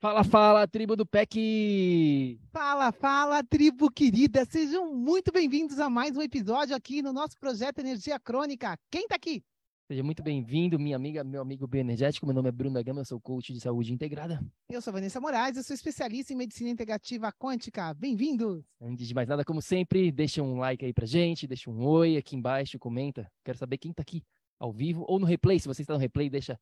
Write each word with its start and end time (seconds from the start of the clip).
Fala, 0.00 0.24
fala, 0.24 0.66
tribo 0.66 0.96
do 0.96 1.04
PEC! 1.04 2.40
Fala, 2.50 2.90
fala, 2.90 3.44
tribo 3.44 3.90
querida! 3.90 4.46
Sejam 4.46 4.94
muito 4.94 5.30
bem-vindos 5.30 5.78
a 5.78 5.90
mais 5.90 6.16
um 6.16 6.22
episódio 6.22 6.74
aqui 6.74 7.02
no 7.02 7.12
nosso 7.12 7.38
projeto 7.38 7.80
Energia 7.80 8.18
Crônica. 8.18 8.78
Quem 8.90 9.06
tá 9.06 9.16
aqui? 9.16 9.44
Seja 9.86 10.02
muito 10.02 10.22
bem-vindo, 10.22 10.78
minha 10.78 10.96
amiga, 10.96 11.22
meu 11.22 11.42
amigo 11.42 11.66
bioenergético. 11.66 12.24
Meu 12.24 12.34
nome 12.34 12.48
é 12.48 12.52
Bruno 12.52 12.82
Gama, 12.82 13.02
eu 13.02 13.04
sou 13.04 13.20
coach 13.20 13.52
de 13.52 13.60
saúde 13.60 13.92
integrada. 13.92 14.40
Eu 14.70 14.80
sou 14.80 14.90
Vanessa 14.90 15.20
Moraes, 15.20 15.58
eu 15.58 15.62
sou 15.62 15.74
especialista 15.74 16.32
em 16.32 16.36
medicina 16.36 16.70
integrativa 16.70 17.30
quântica. 17.30 17.92
Bem-vindos! 17.92 18.64
Antes 18.80 19.06
de 19.06 19.12
mais 19.12 19.28
nada, 19.28 19.44
como 19.44 19.60
sempre, 19.60 20.10
deixa 20.10 20.42
um 20.42 20.60
like 20.60 20.82
aí 20.82 20.94
pra 20.94 21.04
gente, 21.04 21.46
deixa 21.46 21.68
um 21.68 21.84
oi 21.84 22.16
aqui 22.16 22.34
embaixo, 22.34 22.78
comenta. 22.78 23.30
Quero 23.44 23.58
saber 23.58 23.76
quem 23.76 23.92
tá 23.92 24.00
aqui 24.00 24.22
ao 24.58 24.72
vivo 24.72 25.04
ou 25.06 25.18
no 25.18 25.26
replay. 25.26 25.60
Se 25.60 25.68
você 25.68 25.82
está 25.82 25.92
no 25.92 26.00
replay, 26.00 26.30
deixa 26.30 26.58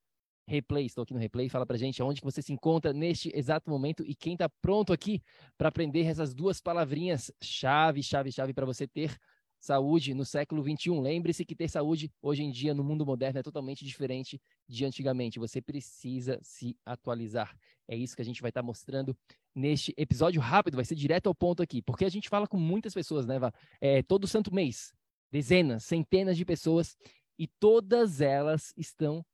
Replay, 0.48 0.86
estou 0.86 1.02
aqui 1.02 1.12
no 1.12 1.20
Replay. 1.20 1.48
Fala 1.48 1.66
pra 1.66 1.76
gente 1.76 2.00
aonde 2.00 2.20
que 2.20 2.24
você 2.24 2.40
se 2.40 2.52
encontra 2.52 2.92
neste 2.92 3.30
exato 3.36 3.68
momento 3.68 4.02
e 4.06 4.14
quem 4.14 4.32
está 4.32 4.48
pronto 4.48 4.92
aqui 4.92 5.22
para 5.58 5.68
aprender 5.68 6.04
essas 6.04 6.34
duas 6.34 6.60
palavrinhas 6.60 7.30
chave, 7.42 8.02
chave, 8.02 8.32
chave 8.32 8.54
para 8.54 8.64
você 8.64 8.86
ter 8.86 9.16
saúde 9.60 10.14
no 10.14 10.24
século 10.24 10.62
21. 10.62 11.00
Lembre-se 11.00 11.44
que 11.44 11.54
ter 11.54 11.68
saúde 11.68 12.10
hoje 12.22 12.42
em 12.42 12.50
dia 12.50 12.72
no 12.72 12.82
mundo 12.82 13.04
moderno 13.04 13.40
é 13.40 13.42
totalmente 13.42 13.84
diferente 13.84 14.40
de 14.66 14.84
antigamente. 14.86 15.38
Você 15.38 15.60
precisa 15.60 16.38
se 16.42 16.74
atualizar. 16.86 17.54
É 17.86 17.94
isso 17.94 18.16
que 18.16 18.22
a 18.22 18.24
gente 18.24 18.40
vai 18.40 18.48
estar 18.48 18.62
tá 18.62 18.66
mostrando 18.66 19.14
neste 19.54 19.92
episódio 19.96 20.40
rápido, 20.40 20.76
vai 20.76 20.84
ser 20.84 20.94
direto 20.94 21.26
ao 21.26 21.34
ponto 21.34 21.62
aqui, 21.62 21.82
porque 21.82 22.04
a 22.04 22.08
gente 22.08 22.28
fala 22.28 22.46
com 22.46 22.56
muitas 22.56 22.94
pessoas, 22.94 23.26
né, 23.26 23.38
Vá? 23.40 23.52
É, 23.80 24.02
todo 24.02 24.26
santo 24.26 24.54
mês, 24.54 24.92
dezenas, 25.32 25.84
centenas 25.84 26.36
de 26.36 26.44
pessoas, 26.44 26.96
e 27.38 27.46
todas 27.46 28.20
elas 28.20 28.72
estão 28.76 29.24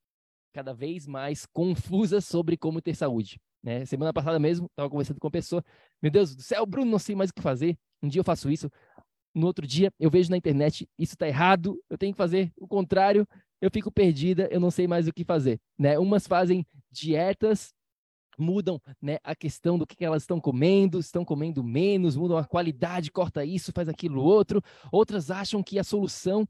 cada 0.55 0.73
vez 0.73 1.07
mais 1.07 1.45
confusas 1.45 2.25
sobre 2.25 2.57
como 2.57 2.81
ter 2.81 2.95
saúde. 2.95 3.41
Né? 3.61 3.85
Semana 3.85 4.13
passada 4.13 4.39
mesmo, 4.39 4.67
estava 4.67 4.89
conversando 4.89 5.19
com 5.19 5.27
uma 5.27 5.33
pessoa, 5.33 5.63
meu 6.01 6.13
Deus 6.13 6.35
do 6.35 6.43
céu, 6.43 6.65
Bruno, 6.65 6.91
não 6.91 6.99
sei 6.99 7.17
mais 7.17 7.31
o 7.31 7.35
que 7.35 7.43
fazer. 7.43 7.77
Um 8.01 8.09
dia 8.09 8.21
eu 8.21 8.25
faço 8.25 8.49
isso, 8.49 8.71
no 9.35 9.47
outro 9.47 9.67
dia 9.67 9.93
eu 9.99 10.09
vejo 10.09 10.31
na 10.31 10.37
internet, 10.37 10.89
isso 10.97 11.15
está 11.15 11.27
errado, 11.27 11.77
eu 11.91 11.99
tenho 11.99 12.13
que 12.13 12.17
fazer 12.17 12.53
o 12.57 12.69
contrário, 12.69 13.27
eu 13.61 13.71
fico 13.71 13.91
perdida, 13.91 14.49
eu 14.51 14.61
não 14.61 14.71
sei 14.71 14.87
mais 14.87 15.09
o 15.09 15.13
que 15.13 15.25
fazer. 15.25 15.59
Né? 15.77 15.99
Umas 15.99 16.27
fazem 16.27 16.65
dietas, 16.89 17.75
mudam 18.39 18.81
né, 19.01 19.19
a 19.25 19.35
questão 19.35 19.79
do 19.79 19.87
que 19.87 20.05
elas 20.05 20.23
estão 20.23 20.41
comendo, 20.41 20.99
estão 20.99 21.25
comendo 21.25 21.65
menos, 21.65 22.17
mudam 22.17 22.37
a 22.37 22.45
qualidade, 22.45 23.11
corta 23.11 23.45
isso, 23.45 23.73
faz 23.73 23.89
aquilo 23.89 24.23
outro. 24.23 24.63
Outras 24.93 25.31
acham 25.31 25.63
que 25.63 25.79
a 25.79 25.85
solução 25.85 26.47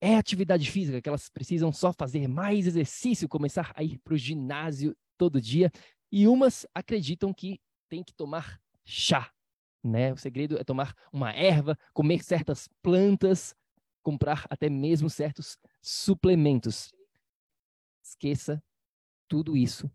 é 0.00 0.16
atividade 0.16 0.70
física, 0.70 1.00
que 1.00 1.08
elas 1.08 1.28
precisam 1.28 1.72
só 1.72 1.92
fazer 1.92 2.28
mais 2.28 2.66
exercício, 2.66 3.28
começar 3.28 3.72
a 3.74 3.82
ir 3.82 3.98
para 3.98 4.14
o 4.14 4.18
ginásio 4.18 4.96
todo 5.16 5.40
dia. 5.40 5.70
E 6.12 6.28
umas 6.28 6.66
acreditam 6.74 7.32
que 7.32 7.60
tem 7.88 8.02
que 8.02 8.14
tomar 8.14 8.60
chá. 8.84 9.30
Né? 9.82 10.12
O 10.12 10.16
segredo 10.16 10.58
é 10.58 10.64
tomar 10.64 10.94
uma 11.12 11.32
erva, 11.32 11.78
comer 11.92 12.22
certas 12.22 12.68
plantas, 12.82 13.54
comprar 14.02 14.46
até 14.50 14.68
mesmo 14.68 15.08
certos 15.08 15.58
suplementos. 15.80 16.92
Esqueça 18.02 18.62
tudo 19.28 19.56
isso 19.56 19.90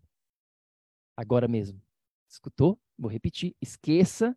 agora 1.16 1.46
mesmo. 1.46 1.80
Escutou? 2.28 2.78
Vou 2.98 3.10
repetir. 3.10 3.54
Esqueça 3.60 4.36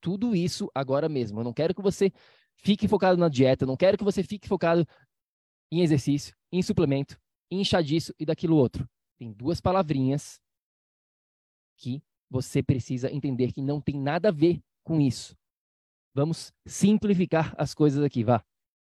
tudo 0.00 0.34
isso 0.34 0.70
agora 0.74 1.08
mesmo. 1.08 1.40
Eu 1.40 1.44
não 1.44 1.52
quero 1.52 1.74
que 1.74 1.82
você 1.82 2.12
fique 2.58 2.86
focado 2.86 3.18
na 3.18 3.28
dieta, 3.28 3.66
não 3.66 3.76
quero 3.76 3.96
que 3.96 4.04
você 4.04 4.22
fique 4.22 4.48
focado 4.48 4.86
em 5.70 5.82
exercício, 5.82 6.34
em 6.52 6.62
suplemento, 6.62 7.18
em 7.50 7.62
disso 7.62 8.14
e 8.18 8.24
daquilo 8.24 8.56
outro. 8.56 8.88
Tem 9.18 9.32
duas 9.32 9.60
palavrinhas 9.60 10.40
que 11.76 12.02
você 12.30 12.62
precisa 12.62 13.10
entender 13.10 13.52
que 13.52 13.62
não 13.62 13.80
tem 13.80 13.98
nada 13.98 14.28
a 14.28 14.32
ver 14.32 14.60
com 14.84 15.00
isso. 15.00 15.36
Vamos 16.14 16.52
simplificar 16.66 17.54
as 17.56 17.74
coisas 17.74 18.02
aqui, 18.02 18.24
vá. 18.24 18.44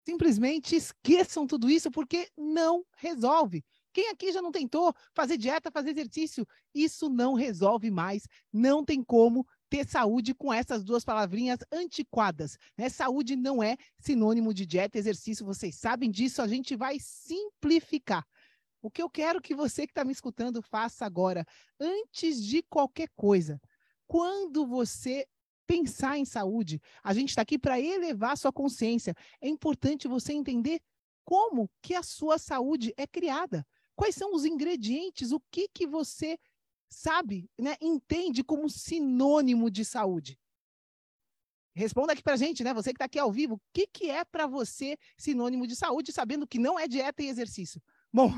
Simplesmente 0.07 0.75
esqueçam 0.75 1.45
tudo 1.45 1.69
isso 1.69 1.91
porque 1.91 2.29
não 2.37 2.83
resolve. 2.97 3.63
Quem 3.93 4.09
aqui 4.09 4.31
já 4.31 4.41
não 4.41 4.51
tentou 4.51 4.93
fazer 5.13 5.37
dieta, 5.37 5.71
fazer 5.71 5.91
exercício? 5.91 6.45
Isso 6.73 7.09
não 7.09 7.33
resolve 7.33 7.91
mais. 7.91 8.27
Não 8.51 8.83
tem 8.83 9.03
como 9.03 9.45
ter 9.71 9.87
saúde 9.87 10.35
com 10.35 10.51
essas 10.51 10.83
duas 10.83 11.05
palavrinhas 11.05 11.59
antiquadas. 11.71 12.57
Né? 12.77 12.89
Saúde 12.89 13.37
não 13.37 13.63
é 13.63 13.77
sinônimo 13.97 14.53
de 14.53 14.65
dieta, 14.65 14.97
exercício, 14.97 15.45
vocês 15.45 15.75
sabem 15.75 16.11
disso, 16.11 16.41
a 16.41 16.47
gente 16.47 16.75
vai 16.75 16.97
simplificar. 16.99 18.27
O 18.81 18.91
que 18.91 19.01
eu 19.01 19.09
quero 19.09 19.41
que 19.41 19.55
você 19.55 19.87
que 19.87 19.91
está 19.91 20.03
me 20.03 20.11
escutando 20.11 20.61
faça 20.61 21.05
agora, 21.05 21.45
antes 21.79 22.43
de 22.43 22.61
qualquer 22.63 23.07
coisa, 23.15 23.61
quando 24.05 24.67
você 24.67 25.25
pensar 25.65 26.17
em 26.17 26.25
saúde, 26.25 26.81
a 27.01 27.13
gente 27.13 27.29
está 27.29 27.41
aqui 27.41 27.57
para 27.57 27.79
elevar 27.79 28.37
sua 28.37 28.51
consciência. 28.51 29.15
É 29.39 29.47
importante 29.47 30.05
você 30.05 30.33
entender 30.33 30.81
como 31.23 31.71
que 31.81 31.95
a 31.95 32.03
sua 32.03 32.37
saúde 32.37 32.93
é 32.97 33.07
criada. 33.07 33.65
Quais 33.95 34.15
são 34.15 34.33
os 34.33 34.43
ingredientes, 34.43 35.31
o 35.31 35.39
que 35.49 35.69
que 35.69 35.87
você 35.87 36.37
sabe, 36.91 37.49
né, 37.57 37.75
entende 37.81 38.43
como 38.43 38.69
sinônimo 38.69 39.71
de 39.71 39.85
saúde? 39.85 40.37
Responda 41.73 42.11
aqui 42.11 42.21
pra 42.21 42.35
gente, 42.35 42.63
né? 42.65 42.73
Você 42.73 42.89
que 42.89 42.97
está 42.97 43.05
aqui 43.05 43.17
ao 43.17 43.31
vivo, 43.31 43.55
o 43.55 43.61
que, 43.71 43.87
que 43.87 44.09
é 44.09 44.25
para 44.25 44.45
você 44.45 44.97
sinônimo 45.17 45.65
de 45.65 45.73
saúde, 45.73 46.11
sabendo 46.11 46.45
que 46.45 46.59
não 46.59 46.77
é 46.77 46.85
dieta 46.85 47.23
e 47.23 47.27
exercício? 47.27 47.81
Bom, 48.13 48.29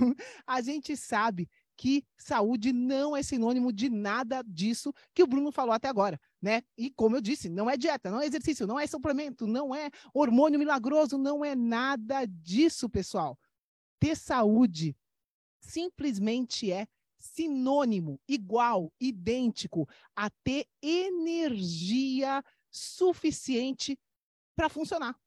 a 0.46 0.61
gente 0.61 0.96
sabe 0.96 1.50
que 1.76 2.05
saúde 2.16 2.72
não 2.72 3.17
é 3.17 3.23
sinônimo 3.23 3.73
de 3.73 3.90
nada 3.90 4.44
disso 4.46 4.94
que 5.16 5.23
o 5.23 5.28
Bruno 5.28 5.52
falou 5.52 5.73
até 5.73 5.88
agora, 5.88 6.22
né? 6.40 6.61
E 6.78 6.91
como 6.91 7.16
eu 7.16 7.22
disse, 7.22 7.49
não 7.49 7.67
é 7.67 7.76
dieta, 7.76 8.11
não 8.11 8.22
é 8.22 8.28
exercício, 8.28 8.67
não 8.67 8.79
é 8.79 8.85
suplemento, 8.85 9.47
não 9.47 9.73
é 9.73 9.90
hormônio 10.14 10.59
milagroso, 10.59 11.17
não 11.17 11.44
é 11.44 11.56
nada 11.56 12.26
disso, 12.28 12.88
pessoal. 12.88 13.35
Ter 13.99 14.16
saúde 14.16 14.96
simplesmente 15.59 16.72
é 16.72 16.85
sinônimo, 17.23 18.20
igual, 18.28 18.91
idêntico 18.99 19.87
a 20.16 20.29
ter 20.43 20.67
energia 20.81 22.43
suficiente 22.70 23.97
para 24.55 24.67
funcionar. 24.67 25.17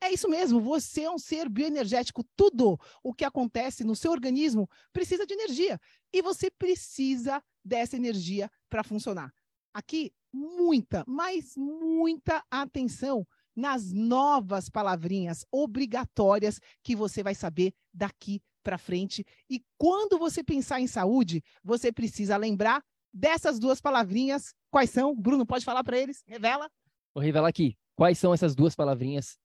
É 0.00 0.12
isso 0.12 0.28
mesmo, 0.28 0.60
você 0.60 1.02
é 1.02 1.10
um 1.10 1.18
ser 1.18 1.48
bioenergético. 1.48 2.22
Tudo 2.36 2.78
o 3.02 3.14
que 3.14 3.24
acontece 3.24 3.82
no 3.82 3.96
seu 3.96 4.12
organismo 4.12 4.68
precisa 4.92 5.26
de 5.26 5.32
energia. 5.32 5.80
E 6.12 6.20
você 6.20 6.50
precisa 6.50 7.42
dessa 7.64 7.96
energia 7.96 8.50
para 8.68 8.84
funcionar. 8.84 9.32
Aqui, 9.72 10.12
muita, 10.32 11.02
mas 11.08 11.56
muita 11.56 12.44
atenção 12.50 13.26
nas 13.54 13.90
novas 13.90 14.68
palavrinhas 14.68 15.46
obrigatórias 15.50 16.60
que 16.82 16.94
você 16.94 17.22
vai 17.22 17.34
saber 17.34 17.72
daqui 17.92 18.42
para 18.66 18.76
frente. 18.76 19.24
E 19.48 19.64
quando 19.78 20.18
você 20.18 20.42
pensar 20.42 20.80
em 20.80 20.88
saúde, 20.88 21.40
você 21.62 21.92
precisa 21.92 22.36
lembrar 22.36 22.82
dessas 23.14 23.60
duas 23.60 23.80
palavrinhas. 23.80 24.52
Quais 24.72 24.90
são? 24.90 25.14
Bruno, 25.14 25.46
pode 25.46 25.64
falar 25.64 25.84
para 25.84 25.96
eles? 25.96 26.24
Revela. 26.26 26.68
Vou 27.14 27.22
revelar 27.22 27.46
aqui. 27.46 27.78
Quais 27.94 28.18
são 28.18 28.34
essas 28.34 28.56
duas 28.56 28.74
palavrinhas 28.74 29.38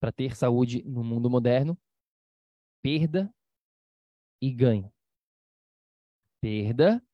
para 0.00 0.10
ter 0.10 0.34
saúde 0.34 0.82
no 0.84 1.04
mundo 1.04 1.28
moderno? 1.28 1.78
Perda 2.82 3.30
e 4.40 4.50
ganho. 4.50 4.90
Perda 6.40 7.04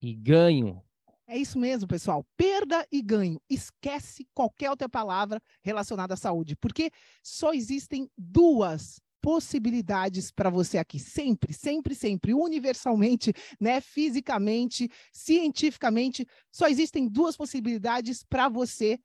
e 0.00 0.14
ganho. 0.14 0.82
É 1.26 1.36
isso 1.36 1.58
mesmo, 1.58 1.86
pessoal. 1.86 2.24
Perda 2.34 2.86
e 2.90 3.02
ganho. 3.02 3.38
Esquece 3.48 4.26
qualquer 4.32 4.70
outra 4.70 4.88
palavra 4.88 5.38
relacionada 5.62 6.14
à 6.14 6.16
saúde, 6.16 6.56
porque 6.56 6.90
só 7.22 7.52
existem 7.52 8.10
duas 8.16 9.00
possibilidades 9.24 10.30
para 10.30 10.50
você 10.50 10.76
aqui, 10.76 10.98
sempre, 10.98 11.54
sempre, 11.54 11.94
sempre, 11.94 12.34
universalmente, 12.34 13.32
né, 13.58 13.80
fisicamente, 13.80 14.90
cientificamente, 15.10 16.26
só 16.52 16.68
existem 16.68 17.08
duas 17.08 17.34
possibilidades 17.34 18.22
para 18.22 18.50
você. 18.50 19.00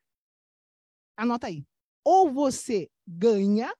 Anota 1.15 1.47
aí. 1.47 1.65
Ou 2.03 2.29
você 2.29 2.89
ganha 3.07 3.73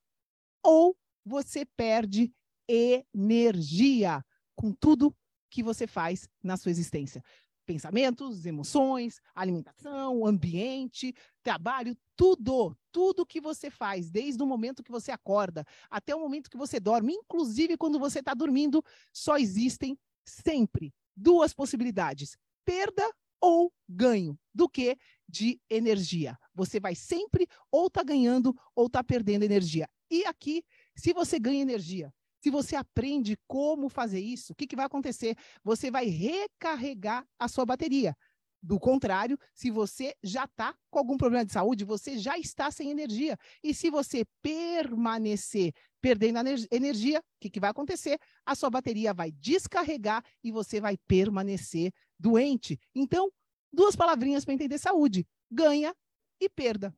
ou 0.64 0.96
você 1.26 1.66
perde 1.66 2.32
energia 2.70 4.24
com 4.56 4.72
tudo 4.72 5.14
que 5.52 5.62
você 5.62 5.86
faz 5.86 6.26
na 6.42 6.56
sua 6.56 6.72
existência 6.72 7.22
pensamentos, 7.70 8.48
emoções, 8.48 9.22
alimentação, 9.36 10.26
ambiente, 10.26 11.14
trabalho, 11.44 11.96
tudo, 12.16 12.76
tudo 12.92 13.28
que 13.28 13.40
você 13.40 13.70
faz, 13.70 14.10
desde 14.10 14.42
o 14.42 14.48
momento 14.48 14.82
que 14.82 14.90
você 14.90 15.12
acorda 15.12 15.64
até 15.88 16.16
o 16.16 16.20
momento 16.20 16.50
que 16.50 16.58
você 16.58 16.80
dorme, 16.80 17.14
inclusive 17.14 17.78
quando 17.78 18.00
você 18.00 18.22
está 18.22 18.34
dormindo, 18.34 18.84
só 19.14 19.38
existem 19.38 19.96
sempre 20.26 20.92
duas 21.16 21.54
possibilidades: 21.54 22.36
perda 22.66 23.08
ou 23.40 23.72
ganho, 23.88 24.36
do 24.52 24.68
que 24.68 24.98
de 25.28 25.62
energia. 25.70 26.40
Você 26.56 26.80
vai 26.80 26.96
sempre 26.96 27.48
ou 27.72 27.88
tá 27.88 28.02
ganhando 28.02 28.60
ou 28.76 28.90
tá 28.90 29.04
perdendo 29.04 29.44
energia. 29.44 29.88
E 30.10 30.26
aqui, 30.26 30.64
se 30.96 31.14
você 31.14 31.38
ganha 31.40 31.62
energia, 31.62 32.12
se 32.42 32.50
você 32.50 32.76
aprende 32.76 33.38
como 33.48 33.90
fazer 33.90 34.20
isso, 34.20 34.54
o 34.54 34.56
que, 34.56 34.66
que 34.66 34.76
vai 34.76 34.86
acontecer? 34.86 35.36
Você 35.64 35.92
vai 35.92 36.06
recarregar 36.06 37.26
a 37.38 37.48
sua 37.48 37.66
bateria. 37.66 38.16
Do 38.62 38.78
contrário, 38.78 39.38
se 39.54 39.72
você 39.72 40.14
já 40.22 40.44
está 40.44 40.76
com 40.90 41.00
algum 41.00 41.18
problema 41.18 41.46
de 41.46 41.54
saúde, 41.54 41.86
você 41.86 42.18
já 42.18 42.38
está 42.38 42.70
sem 42.70 42.92
energia. 42.92 43.38
E 43.64 43.74
se 43.74 43.90
você 43.90 44.26
permanecer 44.42 45.72
perdendo 46.02 46.40
energia, 46.72 47.20
o 47.20 47.24
que, 47.40 47.50
que 47.50 47.60
vai 47.60 47.70
acontecer? 47.70 48.18
A 48.46 48.56
sua 48.56 48.70
bateria 48.70 49.14
vai 49.14 49.32
descarregar 49.32 50.24
e 50.44 50.52
você 50.52 50.82
vai 50.82 50.98
permanecer 51.08 51.92
doente. 52.18 52.78
Então, 52.94 53.30
duas 53.72 53.96
palavrinhas 53.96 54.44
para 54.44 54.54
entender 54.54 54.78
saúde: 54.78 55.26
ganha 55.50 55.96
e 56.40 56.50
perda. 56.50 56.94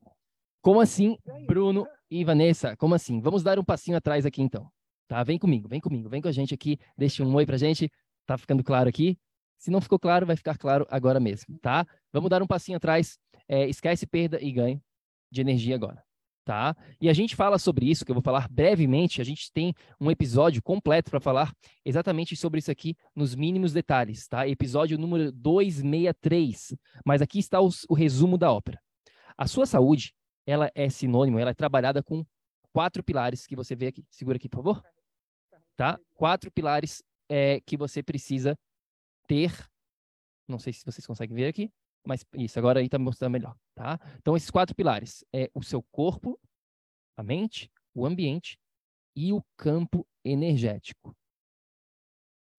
Como 0.60 0.80
assim, 0.80 1.16
Bruno 1.46 1.86
e 2.10 2.24
Vanessa? 2.24 2.76
Como 2.76 2.94
assim? 2.94 3.20
Vamos 3.20 3.42
dar 3.42 3.58
um 3.58 3.64
passinho 3.64 3.96
atrás 3.96 4.26
aqui 4.26 4.42
então 4.42 4.68
tá? 5.12 5.22
Vem 5.22 5.38
comigo, 5.38 5.68
vem 5.68 5.78
comigo, 5.78 6.08
vem 6.08 6.22
com 6.22 6.28
a 6.28 6.32
gente 6.32 6.54
aqui, 6.54 6.78
deixa 6.96 7.22
um 7.22 7.34
oi 7.34 7.44
pra 7.44 7.58
gente, 7.58 7.92
tá 8.24 8.38
ficando 8.38 8.64
claro 8.64 8.88
aqui? 8.88 9.18
Se 9.58 9.70
não 9.70 9.78
ficou 9.78 9.98
claro, 9.98 10.24
vai 10.24 10.36
ficar 10.36 10.56
claro 10.56 10.86
agora 10.90 11.20
mesmo, 11.20 11.58
tá? 11.58 11.86
Vamos 12.10 12.30
dar 12.30 12.42
um 12.42 12.46
passinho 12.46 12.78
atrás, 12.78 13.18
é, 13.46 13.68
esquece 13.68 14.06
perda 14.06 14.40
e 14.40 14.50
ganho 14.50 14.82
de 15.30 15.42
energia 15.42 15.74
agora, 15.74 16.02
tá? 16.46 16.74
E 16.98 17.10
a 17.10 17.12
gente 17.12 17.36
fala 17.36 17.58
sobre 17.58 17.90
isso, 17.90 18.06
que 18.06 18.10
eu 18.10 18.14
vou 18.14 18.22
falar 18.22 18.48
brevemente, 18.48 19.20
a 19.20 19.24
gente 19.24 19.52
tem 19.52 19.74
um 20.00 20.10
episódio 20.10 20.62
completo 20.62 21.10
para 21.10 21.20
falar 21.20 21.52
exatamente 21.84 22.34
sobre 22.34 22.60
isso 22.60 22.70
aqui 22.70 22.96
nos 23.14 23.34
mínimos 23.34 23.74
detalhes, 23.74 24.26
tá? 24.26 24.48
Episódio 24.48 24.96
número 24.96 25.30
263, 25.30 26.74
mas 27.04 27.20
aqui 27.20 27.38
está 27.38 27.60
os, 27.60 27.84
o 27.86 27.92
resumo 27.92 28.38
da 28.38 28.50
ópera. 28.50 28.80
A 29.36 29.46
sua 29.46 29.66
saúde, 29.66 30.14
ela 30.46 30.70
é 30.74 30.88
sinônimo, 30.88 31.38
ela 31.38 31.50
é 31.50 31.54
trabalhada 31.54 32.02
com 32.02 32.24
quatro 32.72 33.04
pilares 33.04 33.46
que 33.46 33.54
você 33.54 33.76
vê 33.76 33.88
aqui. 33.88 34.06
Segura 34.08 34.38
aqui, 34.38 34.48
por 34.48 34.56
favor 34.56 34.82
tá? 35.82 35.98
Quatro 36.14 36.48
pilares 36.52 37.02
é, 37.28 37.60
que 37.62 37.76
você 37.76 38.04
precisa 38.04 38.56
ter. 39.26 39.52
Não 40.46 40.56
sei 40.56 40.72
se 40.72 40.84
vocês 40.84 41.04
conseguem 41.04 41.34
ver 41.34 41.46
aqui, 41.46 41.72
mas 42.06 42.24
isso, 42.36 42.56
agora 42.56 42.78
aí 42.78 42.86
está 42.86 43.00
mostrando 43.00 43.32
melhor, 43.32 43.56
tá? 43.74 43.98
Então, 44.18 44.36
esses 44.36 44.48
quatro 44.48 44.76
pilares 44.76 45.24
é 45.32 45.50
o 45.52 45.60
seu 45.60 45.82
corpo, 45.90 46.38
a 47.16 47.22
mente, 47.24 47.68
o 47.92 48.06
ambiente 48.06 48.56
e 49.16 49.32
o 49.32 49.42
campo 49.56 50.06
energético. 50.24 51.16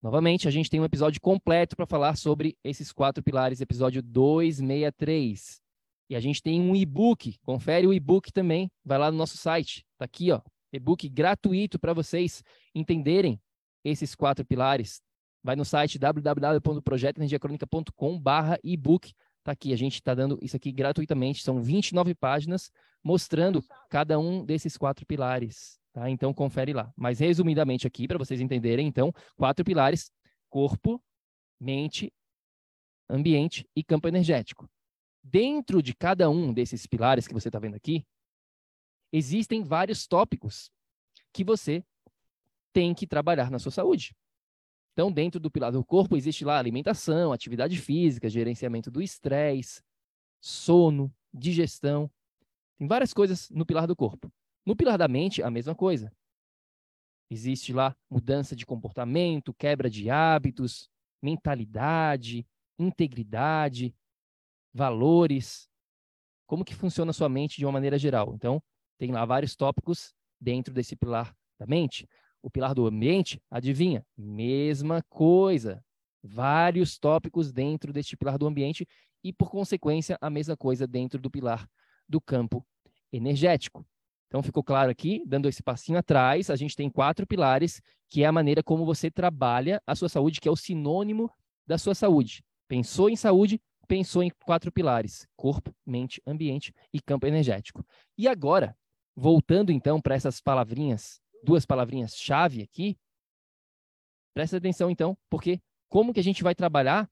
Novamente, 0.01 0.45
a 0.45 0.51
gente 0.51 0.69
tem 0.69 0.81
um 0.81 0.85
episódio 0.85 1.21
completo 1.21 1.77
para 1.77 1.85
falar 1.85 2.17
sobre 2.17 2.57
esses 2.61 2.91
quatro 2.91 3.23
pilares, 3.23 3.61
episódio 3.61 4.03
263. 4.03 5.61
E 6.09 6.15
a 6.17 6.19
gente 6.19 6.43
tem 6.43 6.59
um 6.59 6.75
e-book, 6.75 7.37
confere 7.39 7.87
o 7.87 7.93
e-book 7.93 8.33
também, 8.33 8.69
vai 8.83 8.97
lá 8.97 9.09
no 9.09 9.17
nosso 9.17 9.37
site, 9.37 9.85
tá 9.97 10.03
aqui, 10.03 10.29
ó, 10.29 10.41
e-book 10.73 11.07
gratuito 11.07 11.79
para 11.79 11.93
vocês 11.93 12.43
entenderem 12.73 13.39
esses 13.83 14.15
quatro 14.15 14.43
pilares. 14.45 15.03
Vai 15.43 15.55
no 15.55 15.63
site 15.63 15.99
www.projetoenergiacronica.com/barra 15.99 18.57
ebook. 18.63 19.13
Tá 19.43 19.51
aqui, 19.51 19.71
a 19.73 19.75
gente 19.75 19.93
está 19.95 20.15
dando 20.15 20.39
isso 20.41 20.55
aqui 20.55 20.71
gratuitamente. 20.71 21.43
São 21.43 21.61
29 21.61 22.15
páginas 22.15 22.71
mostrando 23.03 23.61
cada 23.89 24.17
um 24.17 24.45
desses 24.45 24.77
quatro 24.77 25.05
pilares. 25.05 25.77
Tá? 25.91 26.09
Então 26.09 26.33
confere 26.33 26.71
lá. 26.73 26.91
Mas 26.95 27.19
resumidamente 27.19 27.85
aqui 27.85 28.07
para 28.07 28.17
vocês 28.17 28.39
entenderem, 28.41 28.87
então, 28.87 29.13
quatro 29.35 29.65
pilares: 29.65 30.09
corpo, 30.49 31.03
mente, 31.59 32.13
ambiente 33.09 33.67
e 33.75 33.83
campo 33.83 34.07
energético. 34.07 34.69
Dentro 35.21 35.81
de 35.81 35.93
cada 35.93 36.29
um 36.29 36.53
desses 36.53 36.87
pilares 36.87 37.27
que 37.27 37.33
você 37.33 37.49
está 37.49 37.59
vendo 37.59 37.75
aqui, 37.75 38.05
existem 39.13 39.63
vários 39.63 40.07
tópicos 40.07 40.71
que 41.31 41.43
você 41.43 41.85
tem 42.73 42.95
que 42.95 43.05
trabalhar 43.05 43.51
na 43.51 43.59
sua 43.59 43.71
saúde. 43.71 44.15
Então, 44.93 45.11
dentro 45.11 45.39
do 45.39 45.51
pilar 45.51 45.71
do 45.71 45.85
corpo, 45.85 46.17
existe 46.17 46.43
lá 46.43 46.57
alimentação, 46.57 47.31
atividade 47.31 47.79
física, 47.79 48.29
gerenciamento 48.29 48.89
do 48.89 49.01
estresse, 49.01 49.83
sono, 50.41 51.13
digestão. 51.31 52.09
Tem 52.77 52.87
várias 52.87 53.13
coisas 53.13 53.49
no 53.51 53.65
pilar 53.65 53.87
do 53.87 53.95
corpo. 53.95 54.31
No 54.65 54.75
pilar 54.75 54.97
da 54.97 55.07
mente, 55.07 55.41
a 55.43 55.49
mesma 55.49 55.75
coisa. 55.75 56.11
Existe 57.29 57.73
lá 57.73 57.95
mudança 58.09 58.55
de 58.55 58.65
comportamento, 58.65 59.53
quebra 59.53 59.89
de 59.89 60.09
hábitos, 60.09 60.89
mentalidade, 61.21 62.45
integridade, 62.77 63.95
valores. 64.73 65.69
Como 66.45 66.65
que 66.65 66.75
funciona 66.75 67.11
a 67.11 67.13
sua 67.13 67.29
mente 67.29 67.57
de 67.57 67.65
uma 67.65 67.71
maneira 67.71 67.97
geral? 67.97 68.33
Então, 68.35 68.61
tem 68.97 69.11
lá 69.11 69.25
vários 69.25 69.55
tópicos 69.55 70.13
dentro 70.39 70.73
desse 70.73 70.95
pilar 70.95 71.35
da 71.59 71.65
mente. 71.65 72.07
O 72.41 72.49
pilar 72.49 72.73
do 72.73 72.85
ambiente, 72.85 73.41
adivinha? 73.49 74.05
Mesma 74.17 75.01
coisa. 75.09 75.83
Vários 76.21 76.97
tópicos 76.97 77.51
dentro 77.51 77.91
deste 77.93 78.17
pilar 78.17 78.37
do 78.37 78.47
ambiente 78.47 78.87
e, 79.23 79.31
por 79.31 79.49
consequência, 79.49 80.17
a 80.19 80.29
mesma 80.29 80.57
coisa 80.57 80.85
dentro 80.85 81.19
do 81.19 81.29
pilar 81.29 81.67
do 82.07 82.19
campo 82.19 82.65
energético. 83.11 83.85
Então, 84.27 84.41
ficou 84.41 84.63
claro 84.63 84.89
aqui, 84.89 85.23
dando 85.25 85.47
esse 85.47 85.61
passinho 85.61 85.97
atrás, 85.97 86.49
a 86.49 86.55
gente 86.55 86.75
tem 86.75 86.89
quatro 86.89 87.25
pilares, 87.27 87.81
que 88.09 88.23
é 88.23 88.25
a 88.25 88.31
maneira 88.31 88.63
como 88.63 88.85
você 88.85 89.11
trabalha 89.11 89.81
a 89.85 89.95
sua 89.95 90.09
saúde, 90.09 90.41
que 90.41 90.47
é 90.47 90.51
o 90.51 90.55
sinônimo 90.55 91.31
da 91.67 91.77
sua 91.77 91.93
saúde. 91.95 92.43
Pensou 92.67 93.09
em 93.09 93.15
saúde, 93.15 93.61
pensou 93.87 94.23
em 94.23 94.31
quatro 94.43 94.71
pilares: 94.71 95.27
corpo, 95.35 95.73
mente, 95.85 96.21
ambiente 96.25 96.73
e 96.91 96.99
campo 96.99 97.27
energético. 97.27 97.85
E 98.17 98.27
agora, 98.27 98.75
Voltando 99.15 99.71
então 99.71 100.01
para 100.01 100.15
essas 100.15 100.41
palavrinhas, 100.41 101.21
duas 101.43 101.65
palavrinhas 101.65 102.15
chave 102.15 102.61
aqui, 102.61 102.97
presta 104.33 104.57
atenção 104.57 104.89
então, 104.89 105.17
porque 105.29 105.61
como 105.89 106.13
que 106.13 106.19
a 106.19 106.23
gente 106.23 106.43
vai 106.43 106.55
trabalhar 106.55 107.09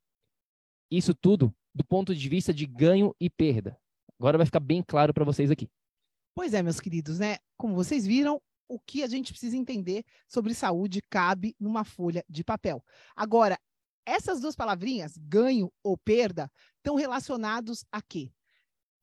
isso 0.90 1.14
tudo 1.14 1.54
do 1.74 1.86
ponto 1.86 2.16
de 2.16 2.30
vista 2.30 2.54
de 2.54 2.66
ganho 2.66 3.16
e 3.20 3.30
perda? 3.30 3.80
Agora 4.20 4.38
vai 4.38 4.46
ficar 4.46 4.60
bem 4.60 4.84
claro 4.84 5.14
para 5.14 5.26
vocês 5.26 5.52
aqui. 5.52 5.70
Pois 6.34 6.54
é, 6.54 6.64
meus 6.64 6.80
queridos, 6.80 7.20
né? 7.20 7.38
Como 7.58 7.76
vocês 7.76 8.06
viram, 8.06 8.42
o 8.68 8.80
que 8.80 9.04
a 9.04 9.08
gente 9.08 9.32
precisa 9.32 9.58
entender 9.58 10.04
sobre 10.28 10.54
saúde 10.54 11.02
cabe 11.10 11.56
numa 11.60 11.84
folha 11.84 12.24
de 12.30 12.44
papel. 12.44 12.84
Agora, 13.16 13.60
essas 14.06 14.40
duas 14.40 14.56
palavrinhas, 14.56 15.18
ganho 15.18 15.72
ou 15.84 15.98
perda, 15.98 16.50
estão 16.78 16.96
relacionados 16.96 17.86
a 17.92 18.02
quê? 18.02 18.32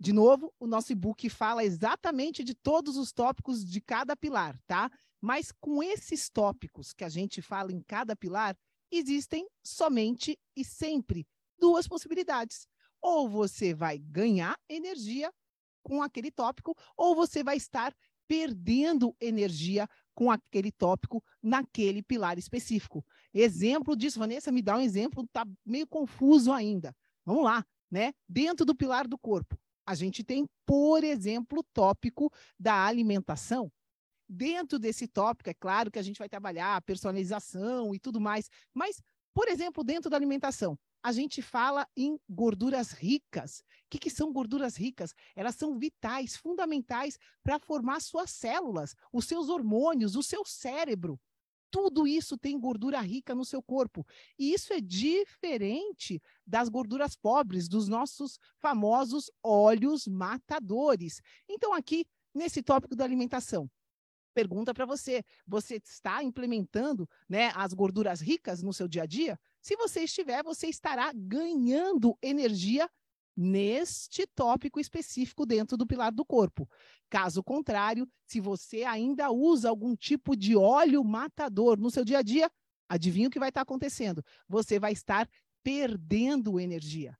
De 0.00 0.12
novo, 0.12 0.54
o 0.60 0.66
nosso 0.66 0.92
e-book 0.92 1.28
fala 1.28 1.64
exatamente 1.64 2.44
de 2.44 2.54
todos 2.54 2.96
os 2.96 3.12
tópicos 3.12 3.64
de 3.64 3.80
cada 3.80 4.16
pilar, 4.16 4.56
tá? 4.66 4.90
Mas 5.20 5.50
com 5.50 5.82
esses 5.82 6.30
tópicos 6.30 6.92
que 6.92 7.02
a 7.02 7.08
gente 7.08 7.42
fala 7.42 7.72
em 7.72 7.82
cada 7.82 8.14
pilar, 8.14 8.56
existem 8.92 9.48
somente 9.64 10.38
e 10.56 10.64
sempre 10.64 11.26
duas 11.58 11.88
possibilidades. 11.88 12.68
Ou 13.02 13.28
você 13.28 13.74
vai 13.74 13.98
ganhar 13.98 14.56
energia 14.68 15.32
com 15.82 16.00
aquele 16.00 16.30
tópico, 16.30 16.76
ou 16.96 17.16
você 17.16 17.42
vai 17.42 17.56
estar 17.56 17.92
perdendo 18.28 19.16
energia 19.20 19.88
com 20.14 20.30
aquele 20.30 20.70
tópico 20.70 21.24
naquele 21.42 22.02
pilar 22.02 22.38
específico. 22.38 23.04
Exemplo 23.32 23.96
disso, 23.96 24.18
Vanessa, 24.18 24.52
me 24.52 24.62
dá 24.62 24.76
um 24.76 24.80
exemplo, 24.80 25.26
tá 25.32 25.44
meio 25.64 25.86
confuso 25.86 26.52
ainda. 26.52 26.94
Vamos 27.24 27.42
lá, 27.42 27.64
né? 27.90 28.12
Dentro 28.28 28.66
do 28.66 28.76
pilar 28.76 29.08
do 29.08 29.18
corpo, 29.18 29.58
a 29.88 29.94
gente 29.94 30.22
tem, 30.22 30.46
por 30.66 31.02
exemplo, 31.02 31.60
o 31.60 31.64
tópico 31.72 32.30
da 32.60 32.84
alimentação. 32.84 33.72
Dentro 34.28 34.78
desse 34.78 35.08
tópico, 35.08 35.48
é 35.48 35.54
claro 35.54 35.90
que 35.90 35.98
a 35.98 36.02
gente 36.02 36.18
vai 36.18 36.28
trabalhar 36.28 36.76
a 36.76 36.82
personalização 36.82 37.94
e 37.94 37.98
tudo 37.98 38.20
mais, 38.20 38.50
mas, 38.74 39.00
por 39.32 39.48
exemplo, 39.48 39.82
dentro 39.82 40.10
da 40.10 40.16
alimentação, 40.18 40.78
a 41.02 41.10
gente 41.10 41.40
fala 41.40 41.88
em 41.96 42.20
gorduras 42.28 42.90
ricas. 42.90 43.60
O 43.60 43.88
que, 43.88 43.98
que 43.98 44.10
são 44.10 44.30
gorduras 44.30 44.76
ricas? 44.76 45.14
Elas 45.34 45.54
são 45.54 45.78
vitais, 45.78 46.36
fundamentais 46.36 47.16
para 47.42 47.58
formar 47.58 48.00
suas 48.00 48.30
células, 48.30 48.94
os 49.10 49.24
seus 49.24 49.48
hormônios, 49.48 50.16
o 50.16 50.22
seu 50.22 50.44
cérebro. 50.44 51.18
Tudo 51.70 52.06
isso 52.06 52.36
tem 52.38 52.58
gordura 52.58 53.00
rica 53.00 53.34
no 53.34 53.44
seu 53.44 53.62
corpo. 53.62 54.06
E 54.38 54.52
isso 54.52 54.72
é 54.72 54.80
diferente 54.80 56.20
das 56.46 56.68
gorduras 56.68 57.14
pobres, 57.14 57.68
dos 57.68 57.88
nossos 57.88 58.38
famosos 58.58 59.30
óleos 59.42 60.06
matadores. 60.06 61.20
Então, 61.48 61.74
aqui, 61.74 62.06
nesse 62.34 62.62
tópico 62.62 62.96
da 62.96 63.04
alimentação, 63.04 63.70
pergunta 64.34 64.72
para 64.72 64.86
você: 64.86 65.24
você 65.46 65.76
está 65.76 66.22
implementando 66.22 67.08
né, 67.28 67.52
as 67.54 67.74
gorduras 67.74 68.20
ricas 68.20 68.62
no 68.62 68.72
seu 68.72 68.88
dia 68.88 69.02
a 69.02 69.06
dia? 69.06 69.38
Se 69.60 69.76
você 69.76 70.04
estiver, 70.04 70.42
você 70.42 70.68
estará 70.68 71.12
ganhando 71.14 72.16
energia 72.22 72.88
neste 73.40 74.26
tópico 74.26 74.80
específico 74.80 75.46
dentro 75.46 75.76
do 75.76 75.86
pilar 75.86 76.10
do 76.10 76.24
corpo. 76.24 76.68
Caso 77.08 77.40
contrário, 77.40 78.04
se 78.26 78.40
você 78.40 78.82
ainda 78.82 79.30
usa 79.30 79.68
algum 79.68 79.94
tipo 79.94 80.36
de 80.36 80.56
óleo 80.56 81.04
matador 81.04 81.78
no 81.78 81.88
seu 81.88 82.04
dia 82.04 82.18
a 82.18 82.22
dia, 82.22 82.50
adivinha 82.88 83.28
o 83.28 83.30
que 83.30 83.38
vai 83.38 83.50
estar 83.50 83.60
acontecendo? 83.60 84.24
Você 84.48 84.80
vai 84.80 84.90
estar 84.90 85.28
perdendo 85.62 86.58
energia. 86.58 87.16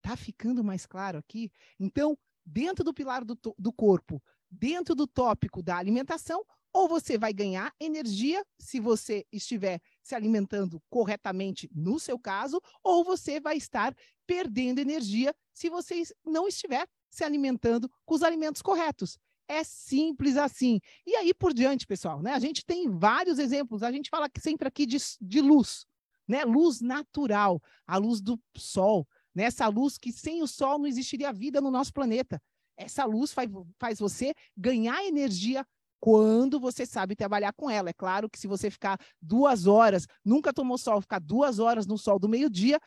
Tá 0.00 0.16
ficando 0.16 0.62
mais 0.62 0.86
claro 0.86 1.18
aqui? 1.18 1.50
Então, 1.80 2.16
dentro 2.44 2.84
do 2.84 2.94
pilar 2.94 3.24
do, 3.24 3.36
do 3.58 3.72
corpo, 3.72 4.22
dentro 4.48 4.94
do 4.94 5.04
tópico 5.04 5.64
da 5.64 5.76
alimentação, 5.76 6.44
ou 6.72 6.86
você 6.86 7.18
vai 7.18 7.32
ganhar 7.32 7.74
energia 7.80 8.44
se 8.60 8.78
você 8.78 9.26
estiver 9.32 9.80
se 10.00 10.14
alimentando 10.14 10.80
corretamente, 10.88 11.68
no 11.74 11.98
seu 11.98 12.20
caso, 12.20 12.60
ou 12.84 13.02
você 13.02 13.40
vai 13.40 13.56
estar 13.56 13.96
perdendo 14.26 14.78
energia 14.78 15.34
se 15.56 15.70
você 15.70 16.02
não 16.22 16.46
estiver 16.46 16.86
se 17.08 17.24
alimentando 17.24 17.90
com 18.04 18.14
os 18.14 18.22
alimentos 18.22 18.60
corretos. 18.60 19.18
É 19.48 19.64
simples 19.64 20.36
assim. 20.36 20.80
E 21.06 21.16
aí 21.16 21.32
por 21.32 21.54
diante, 21.54 21.86
pessoal, 21.86 22.20
né? 22.20 22.34
A 22.34 22.38
gente 22.38 22.62
tem 22.62 22.90
vários 22.90 23.38
exemplos. 23.38 23.82
A 23.82 23.90
gente 23.90 24.10
fala 24.10 24.28
sempre 24.38 24.68
aqui 24.68 24.84
de, 24.84 24.98
de 25.18 25.40
luz, 25.40 25.86
né? 26.28 26.44
Luz 26.44 26.82
natural, 26.82 27.62
a 27.86 27.96
luz 27.96 28.20
do 28.20 28.38
sol, 28.54 29.08
né? 29.34 29.44
Essa 29.44 29.66
luz 29.68 29.96
que 29.96 30.12
sem 30.12 30.42
o 30.42 30.46
sol 30.46 30.78
não 30.78 30.86
existiria 30.86 31.32
vida 31.32 31.58
no 31.58 31.70
nosso 31.70 31.92
planeta. 31.92 32.38
Essa 32.76 33.06
luz 33.06 33.32
faz, 33.32 33.50
faz 33.78 33.98
você 33.98 34.34
ganhar 34.54 35.06
energia 35.06 35.64
quando 35.98 36.60
você 36.60 36.84
sabe 36.84 37.16
trabalhar 37.16 37.54
com 37.54 37.70
ela. 37.70 37.88
É 37.88 37.94
claro 37.94 38.28
que 38.28 38.38
se 38.38 38.46
você 38.46 38.70
ficar 38.70 39.00
duas 39.22 39.66
horas, 39.66 40.06
nunca 40.22 40.52
tomou 40.52 40.76
sol, 40.76 41.00
ficar 41.00 41.18
duas 41.18 41.58
horas 41.58 41.86
no 41.86 41.96
sol 41.96 42.18
do 42.18 42.28
meio-dia, 42.28 42.78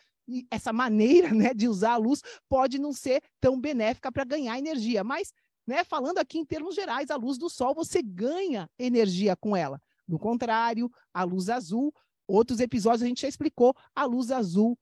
essa 0.50 0.72
maneira 0.72 1.30
né, 1.34 1.54
de 1.54 1.68
usar 1.68 1.94
a 1.94 1.98
luz 1.98 2.22
pode 2.48 2.80
não 2.80 2.94
ser 2.94 3.22
tão 3.40 3.60
benéfica 3.60 4.12
para 4.12 4.24
ganhar 4.24 4.58
energia. 4.58 5.04
Mas, 5.04 5.34
né, 5.66 5.84
falando 5.84 6.18
aqui 6.18 6.38
em 6.38 6.46
termos 6.46 6.76
gerais, 6.76 7.10
a 7.10 7.16
luz 7.16 7.38
do 7.38 7.50
sol, 7.50 7.74
você 7.74 8.02
ganha 8.02 8.70
energia 8.78 9.36
com 9.36 9.56
ela. 9.56 9.82
No 10.08 10.18
contrário, 10.18 10.90
a 11.14 11.24
luz 11.24 11.50
azul, 11.50 11.94
outros 12.28 12.60
episódios 12.60 13.04
a 13.04 13.08
gente 13.08 13.22
já 13.22 13.28
explicou, 13.28 13.76
a 13.96 14.06
luz 14.06 14.32
azul 14.32 14.78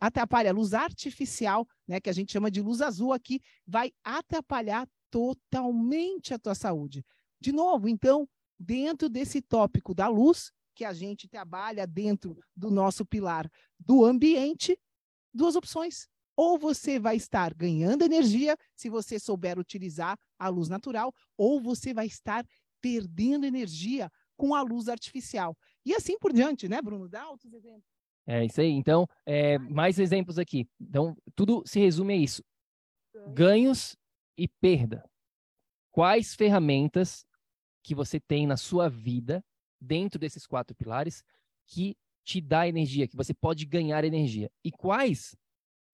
atrapalha, 0.00 0.50
a 0.50 0.52
luz 0.52 0.74
artificial, 0.74 1.66
né, 1.86 2.00
que 2.00 2.10
a 2.10 2.12
gente 2.12 2.32
chama 2.32 2.50
de 2.50 2.60
luz 2.60 2.80
azul 2.80 3.12
aqui, 3.12 3.40
vai 3.64 3.92
atrapalhar 4.02 4.88
totalmente 5.10 6.34
a 6.34 6.38
tua 6.38 6.56
saúde. 6.56 7.04
De 7.40 7.52
novo, 7.52 7.88
então, 7.88 8.28
dentro 8.58 9.08
desse 9.08 9.40
tópico 9.40 9.94
da 9.94 10.08
luz, 10.08 10.50
que 10.78 10.84
a 10.84 10.92
gente 10.92 11.26
trabalha 11.26 11.84
dentro 11.88 12.38
do 12.54 12.70
nosso 12.70 13.04
pilar 13.04 13.50
do 13.80 14.04
ambiente, 14.04 14.78
duas 15.34 15.56
opções. 15.56 16.08
Ou 16.36 16.56
você 16.56 17.00
vai 17.00 17.16
estar 17.16 17.52
ganhando 17.52 18.04
energia 18.04 18.56
se 18.76 18.88
você 18.88 19.18
souber 19.18 19.58
utilizar 19.58 20.16
a 20.38 20.48
luz 20.48 20.68
natural, 20.68 21.12
ou 21.36 21.60
você 21.60 21.92
vai 21.92 22.06
estar 22.06 22.46
perdendo 22.80 23.44
energia 23.44 24.08
com 24.36 24.54
a 24.54 24.62
luz 24.62 24.88
artificial. 24.88 25.58
E 25.84 25.92
assim 25.92 26.16
por 26.16 26.32
diante, 26.32 26.68
né, 26.68 26.80
Bruno? 26.80 27.08
Dá 27.08 27.28
outros 27.28 27.52
exemplos. 27.52 27.90
É 28.24 28.44
isso 28.44 28.60
aí. 28.60 28.70
Então, 28.70 29.04
é, 29.26 29.58
mais 29.58 29.98
exemplos 29.98 30.38
aqui. 30.38 30.64
Então, 30.80 31.16
tudo 31.34 31.64
se 31.66 31.80
resume 31.80 32.12
a 32.14 32.16
isso: 32.18 32.44
ganhos 33.34 33.96
e 34.36 34.46
perda. 34.46 35.02
Quais 35.90 36.36
ferramentas 36.36 37.26
que 37.82 37.96
você 37.96 38.20
tem 38.20 38.46
na 38.46 38.56
sua 38.56 38.88
vida, 38.88 39.44
dentro 39.80 40.18
desses 40.18 40.46
quatro 40.46 40.74
pilares, 40.74 41.22
que 41.66 41.96
te 42.24 42.40
dá 42.40 42.68
energia, 42.68 43.08
que 43.08 43.16
você 43.16 43.32
pode 43.32 43.64
ganhar 43.64 44.04
energia. 44.04 44.50
E 44.62 44.70
quais 44.70 45.36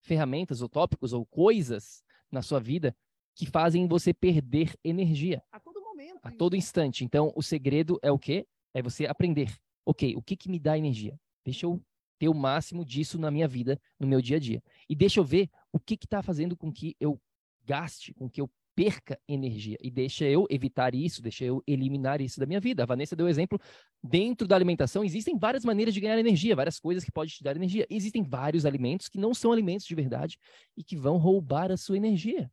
ferramentas 0.00 0.62
ou 0.62 0.68
tópicos 0.68 1.12
ou 1.12 1.24
coisas 1.24 2.02
na 2.30 2.42
sua 2.42 2.60
vida 2.60 2.96
que 3.34 3.46
fazem 3.46 3.86
você 3.86 4.12
perder 4.12 4.74
energia? 4.82 5.42
A 5.52 5.60
todo 5.60 5.80
momento. 5.80 6.20
A 6.22 6.30
todo 6.30 6.56
instante. 6.56 7.04
Então, 7.04 7.32
o 7.36 7.42
segredo 7.42 7.98
é 8.02 8.10
o 8.10 8.18
quê? 8.18 8.46
É 8.72 8.82
você 8.82 9.06
aprender. 9.06 9.56
Ok, 9.86 10.16
o 10.16 10.22
que, 10.22 10.36
que 10.36 10.48
me 10.48 10.58
dá 10.58 10.76
energia? 10.76 11.18
Deixa 11.44 11.66
eu 11.66 11.80
ter 12.18 12.28
o 12.28 12.34
máximo 12.34 12.84
disso 12.84 13.18
na 13.18 13.30
minha 13.30 13.46
vida, 13.46 13.80
no 13.98 14.06
meu 14.06 14.20
dia 14.20 14.36
a 14.36 14.40
dia. 14.40 14.62
E 14.88 14.94
deixa 14.94 15.20
eu 15.20 15.24
ver 15.24 15.50
o 15.72 15.78
que 15.78 15.94
está 15.94 16.22
fazendo 16.22 16.56
com 16.56 16.72
que 16.72 16.96
eu 16.98 17.20
gaste, 17.64 18.14
com 18.14 18.28
que 18.28 18.40
eu 18.40 18.50
perca 18.74 19.18
energia. 19.28 19.76
E 19.80 19.90
deixa 19.90 20.24
eu 20.24 20.46
evitar 20.50 20.94
isso, 20.94 21.22
deixa 21.22 21.44
eu 21.44 21.62
eliminar 21.66 22.20
isso 22.20 22.40
da 22.40 22.46
minha 22.46 22.60
vida. 22.60 22.82
A 22.82 22.86
Vanessa 22.86 23.14
deu 23.14 23.28
exemplo. 23.28 23.58
Dentro 24.02 24.46
da 24.46 24.54
alimentação, 24.54 25.04
existem 25.04 25.38
várias 25.38 25.64
maneiras 25.64 25.94
de 25.94 26.00
ganhar 26.00 26.18
energia, 26.18 26.56
várias 26.56 26.78
coisas 26.78 27.04
que 27.04 27.12
podem 27.12 27.32
te 27.32 27.42
dar 27.42 27.56
energia. 27.56 27.86
Existem 27.88 28.22
vários 28.22 28.66
alimentos 28.66 29.08
que 29.08 29.18
não 29.18 29.32
são 29.32 29.52
alimentos 29.52 29.86
de 29.86 29.94
verdade 29.94 30.38
e 30.76 30.82
que 30.82 30.96
vão 30.96 31.16
roubar 31.16 31.70
a 31.70 31.76
sua 31.76 31.96
energia. 31.96 32.50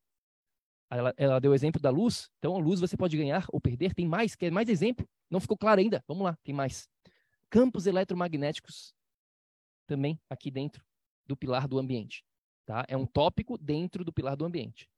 Ela, 0.89 1.13
ela 1.17 1.39
deu 1.39 1.51
o 1.51 1.55
exemplo 1.55 1.81
da 1.81 1.89
luz. 1.89 2.29
Então, 2.37 2.55
a 2.55 2.59
luz 2.59 2.79
você 2.79 2.95
pode 2.95 3.17
ganhar 3.17 3.45
ou 3.49 3.59
perder. 3.59 3.93
Tem 3.93 4.07
mais? 4.07 4.35
Quer 4.35 4.51
mais 4.51 4.69
exemplo? 4.69 5.07
Não 5.29 5.39
ficou 5.39 5.57
claro 5.57 5.79
ainda? 5.79 6.03
Vamos 6.07 6.23
lá, 6.23 6.37
tem 6.43 6.53
mais. 6.53 6.87
Campos 7.49 7.87
eletromagnéticos 7.87 8.93
também 9.87 10.19
aqui 10.29 10.51
dentro 10.51 10.83
do 11.25 11.35
pilar 11.35 11.67
do 11.67 11.79
ambiente. 11.79 12.23
Tá? 12.65 12.85
É 12.87 12.95
um 12.95 13.05
tópico 13.05 13.57
dentro 13.57 14.05
do 14.05 14.13
pilar 14.13 14.35
do 14.35 14.45
ambiente 14.45 14.90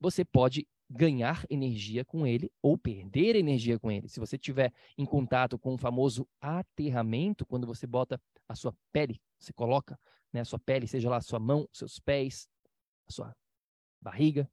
você 0.00 0.24
pode 0.24 0.66
ganhar 0.90 1.46
energia 1.48 2.04
com 2.04 2.26
ele 2.26 2.50
ou 2.60 2.76
perder 2.76 3.36
energia 3.36 3.78
com 3.78 3.92
ele. 3.92 4.08
Se 4.08 4.18
você 4.18 4.36
tiver 4.36 4.72
em 4.98 5.06
contato 5.06 5.56
com 5.56 5.74
o 5.74 5.78
famoso 5.78 6.28
aterramento, 6.40 7.46
quando 7.46 7.66
você 7.66 7.86
bota 7.86 8.20
a 8.48 8.56
sua 8.56 8.74
pele, 8.92 9.20
você 9.38 9.52
coloca 9.52 9.98
né, 10.32 10.40
a 10.40 10.44
sua 10.44 10.58
pele, 10.58 10.88
seja 10.88 11.08
lá 11.08 11.18
a 11.18 11.22
sua 11.22 11.38
mão, 11.38 11.68
seus 11.72 12.00
pés, 12.00 12.48
a 13.08 13.12
sua 13.12 13.36
barriga, 14.00 14.50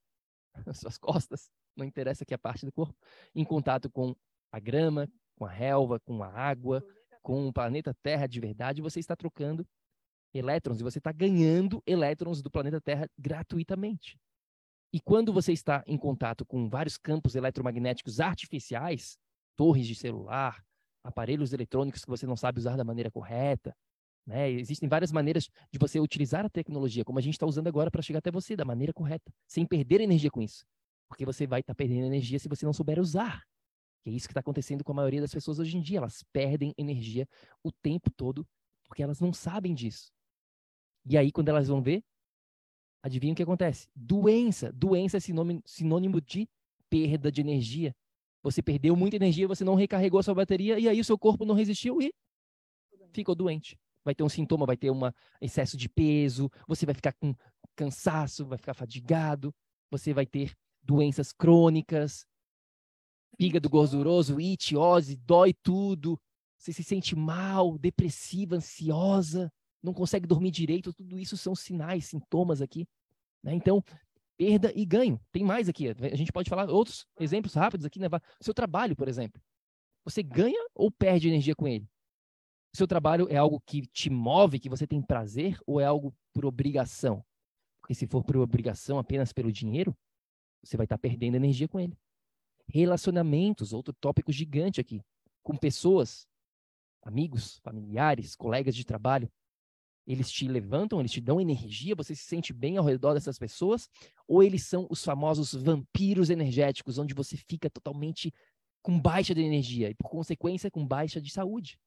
as 0.68 0.80
suas 0.80 0.98
costas, 0.98 1.50
não 1.76 1.86
interessa 1.86 2.26
que 2.26 2.34
a 2.34 2.38
parte 2.40 2.66
do 2.66 2.72
corpo, 2.72 2.96
em 3.34 3.44
contato 3.44 3.90
com 3.90 4.16
a 4.52 4.60
grama, 4.60 5.12
com 5.36 5.46
a 5.46 5.50
relva, 5.50 6.00
com 6.00 6.22
a 6.22 6.28
água, 6.28 6.84
com 7.24 7.48
o 7.48 7.54
planeta 7.54 7.96
Terra 8.04 8.28
de 8.28 8.40
verdade, 8.40 8.82
você 8.82 9.00
está 9.00 9.16
trocando 9.16 9.68
elétrons 10.34 10.80
e 10.80 10.84
você 10.84 11.00
está 11.00 11.12
ganhando 11.12 11.82
elétrons 11.86 12.42
do 12.44 12.52
planeta 12.52 12.80
Terra 12.80 13.10
gratuitamente. 13.18 14.20
E 14.94 15.00
quando 15.00 15.34
você 15.34 15.52
está 15.52 15.84
em 15.86 15.98
contato 15.98 16.46
com 16.46 16.70
vários 16.70 16.98
campos 16.98 17.36
eletromagnéticos 17.36 18.20
artificiais, 18.20 19.18
torres 19.56 19.86
de 19.86 19.96
celular, 19.96 20.64
aparelhos 21.04 21.54
eletrônicos 21.54 22.04
que 22.04 22.10
você 22.10 22.26
não 22.26 22.38
sabe 22.38 22.60
usar 22.60 22.78
da 22.78 22.84
maneira 22.84 23.12
correta, 23.12 23.76
né? 24.26 24.52
Existem 24.52 24.90
várias 24.90 25.12
maneiras 25.12 25.50
de 25.72 25.80
você 25.80 26.00
utilizar 26.00 26.46
a 26.46 26.50
tecnologia, 26.50 27.06
como 27.06 27.18
a 27.18 27.22
gente 27.22 27.36
está 27.36 27.46
usando 27.46 27.68
agora, 27.68 27.90
para 27.90 28.02
chegar 28.02 28.20
até 28.20 28.30
você 28.30 28.56
da 28.56 28.66
maneira 28.66 28.92
correta, 28.92 29.32
sem 29.48 29.66
perder 29.66 30.02
energia 30.02 30.30
com 30.30 30.42
isso. 30.42 30.66
Porque 31.08 31.26
você 31.26 31.48
vai 31.48 31.62
estar 31.62 31.74
tá 31.74 31.78
perdendo 31.78 32.06
energia 32.06 32.38
se 32.38 32.50
você 32.50 32.66
não 32.66 32.74
souber 32.74 33.00
usar. 33.00 33.42
Que 34.04 34.10
é 34.10 34.14
isso 34.14 34.28
que 34.28 34.32
está 34.32 34.42
acontecendo 34.42 34.84
com 34.84 34.92
a 34.92 34.96
maioria 34.96 35.22
das 35.22 35.34
pessoas 35.34 35.60
hoje 35.60 35.78
em 35.78 35.82
dia. 35.82 36.00
Elas 36.00 36.24
perdem 36.34 36.74
energia 36.78 37.26
o 37.64 37.72
tempo 37.72 38.12
todo 38.12 38.46
porque 38.88 39.02
elas 39.02 39.20
não 39.22 39.32
sabem 39.32 39.74
disso. 39.74 40.12
E 41.06 41.18
aí, 41.18 41.32
quando 41.32 41.48
elas 41.48 41.70
vão 41.70 41.82
ver, 41.82 42.04
Adivinha 43.08 43.32
o 43.32 43.36
que 43.38 43.44
acontece? 43.44 43.88
Doença. 43.96 44.70
Doença 44.74 45.16
é 45.16 45.20
sinônimo, 45.22 46.20
de 46.20 46.46
perda 46.90 47.32
de 47.32 47.40
energia. 47.40 47.96
Você 48.44 48.62
perdeu 48.62 48.98
muita 48.98 49.16
energia, 49.16 49.48
você 49.48 49.64
não 49.64 49.76
recarregou 49.76 50.20
a 50.20 50.24
sua 50.24 50.36
bateria 50.36 50.78
e 50.78 50.90
aí 50.90 51.00
o 51.00 51.06
seu 51.06 51.18
corpo 51.18 51.46
não 51.46 51.56
resistiu 51.56 52.02
e 52.02 52.14
ficou 53.14 53.34
doente. 53.34 53.80
Vai 54.04 54.14
ter 54.14 54.24
um 54.24 54.30
sintoma, 54.30 54.66
vai 54.66 54.76
ter 54.76 54.92
um 54.92 55.00
excesso 55.40 55.78
de 55.78 55.88
peso, 55.88 56.52
você 56.68 56.86
vai 56.86 56.94
ficar 56.94 57.14
com 57.14 57.34
cansaço, 57.78 58.46
vai 58.46 58.58
ficar 58.58 58.74
fadigado, 58.74 59.56
você 59.90 60.14
vai 60.14 60.26
ter 60.26 60.54
doenças 60.84 61.32
crônicas. 61.32 62.26
Fígado 63.38 63.70
gorduroso, 63.70 64.38
itiose, 64.38 65.16
dói 65.16 65.54
tudo. 65.54 66.20
Você 66.58 66.74
se 66.74 66.84
sente 66.84 67.16
mal, 67.16 67.78
depressiva, 67.78 68.58
ansiosa, 68.58 69.50
não 69.82 69.94
consegue 69.94 70.28
dormir 70.28 70.52
direito. 70.52 70.92
Tudo 70.92 71.18
isso 71.18 71.38
são 71.38 71.56
sinais, 71.56 72.08
sintomas 72.08 72.62
aqui. 72.62 72.86
Né? 73.48 73.54
Então, 73.54 73.82
perda 74.36 74.74
e 74.76 74.86
ganho. 74.86 75.18
Tem 75.32 75.44
mais 75.44 75.70
aqui. 75.70 75.88
A 75.90 76.16
gente 76.16 76.34
pode 76.34 76.50
falar 76.50 76.70
outros 76.70 77.08
exemplos 77.18 77.54
rápidos 77.54 77.86
aqui. 77.86 77.98
Né? 77.98 78.08
Seu 78.42 78.54
trabalho, 78.54 78.94
por 78.94 79.08
exemplo. 79.08 79.42
Você 80.04 80.22
ganha 80.22 80.68
ou 80.76 80.92
perde 80.92 81.30
energia 81.30 81.56
com 81.56 81.66
ele? 81.66 81.90
Seu 82.76 82.86
trabalho 82.86 83.28
é 83.30 83.38
algo 83.38 83.62
que 83.66 83.88
te 83.88 84.10
move, 84.10 84.60
que 84.60 84.70
você 84.70 84.86
tem 84.86 85.02
prazer, 85.02 85.58
ou 85.66 85.80
é 85.80 85.86
algo 85.86 86.14
por 86.34 86.46
obrigação? 86.46 87.26
Porque 87.82 87.96
se 87.96 88.06
for 88.06 88.24
por 88.24 88.36
obrigação 88.38 89.00
apenas 89.00 89.32
pelo 89.32 89.52
dinheiro, 89.52 89.98
você 90.62 90.76
vai 90.76 90.86
estar 90.86 90.98
perdendo 90.98 91.36
energia 91.36 91.68
com 91.68 91.80
ele. 91.80 91.98
Relacionamentos, 92.68 93.72
outro 93.72 93.94
tópico 93.94 94.32
gigante 94.32 94.82
aqui, 94.82 95.02
com 95.42 95.56
pessoas, 95.56 96.28
amigos, 97.02 97.60
familiares, 97.64 98.36
colegas 98.36 98.76
de 98.76 98.86
trabalho. 98.86 99.32
Eles 100.08 100.32
te 100.32 100.48
levantam, 100.48 101.02
eles 101.02 101.12
te 101.12 101.20
dão 101.20 101.42
energia, 101.42 101.94
você 101.94 102.16
se 102.16 102.24
sente 102.24 102.54
bem 102.54 102.78
ao 102.78 102.86
redor 102.86 103.14
dessas 103.14 103.38
pessoas, 103.38 103.90
ou 104.26 104.42
eles 104.42 104.64
são 104.64 104.88
os 104.90 105.04
famosos 105.04 105.52
vampiros 105.52 106.30
energéticos, 106.30 106.98
onde 106.98 107.14
você 107.14 107.36
fica 107.36 107.70
totalmente 107.70 108.34
com 108.82 108.98
baixa 108.98 109.36
de 109.36 109.42
energia 109.42 109.90
e, 109.90 109.94
por 109.96 110.10
consequência, 110.10 110.72
com 110.72 110.88
baixa 110.88 111.20
de 111.20 111.30
saúde. 111.30 111.78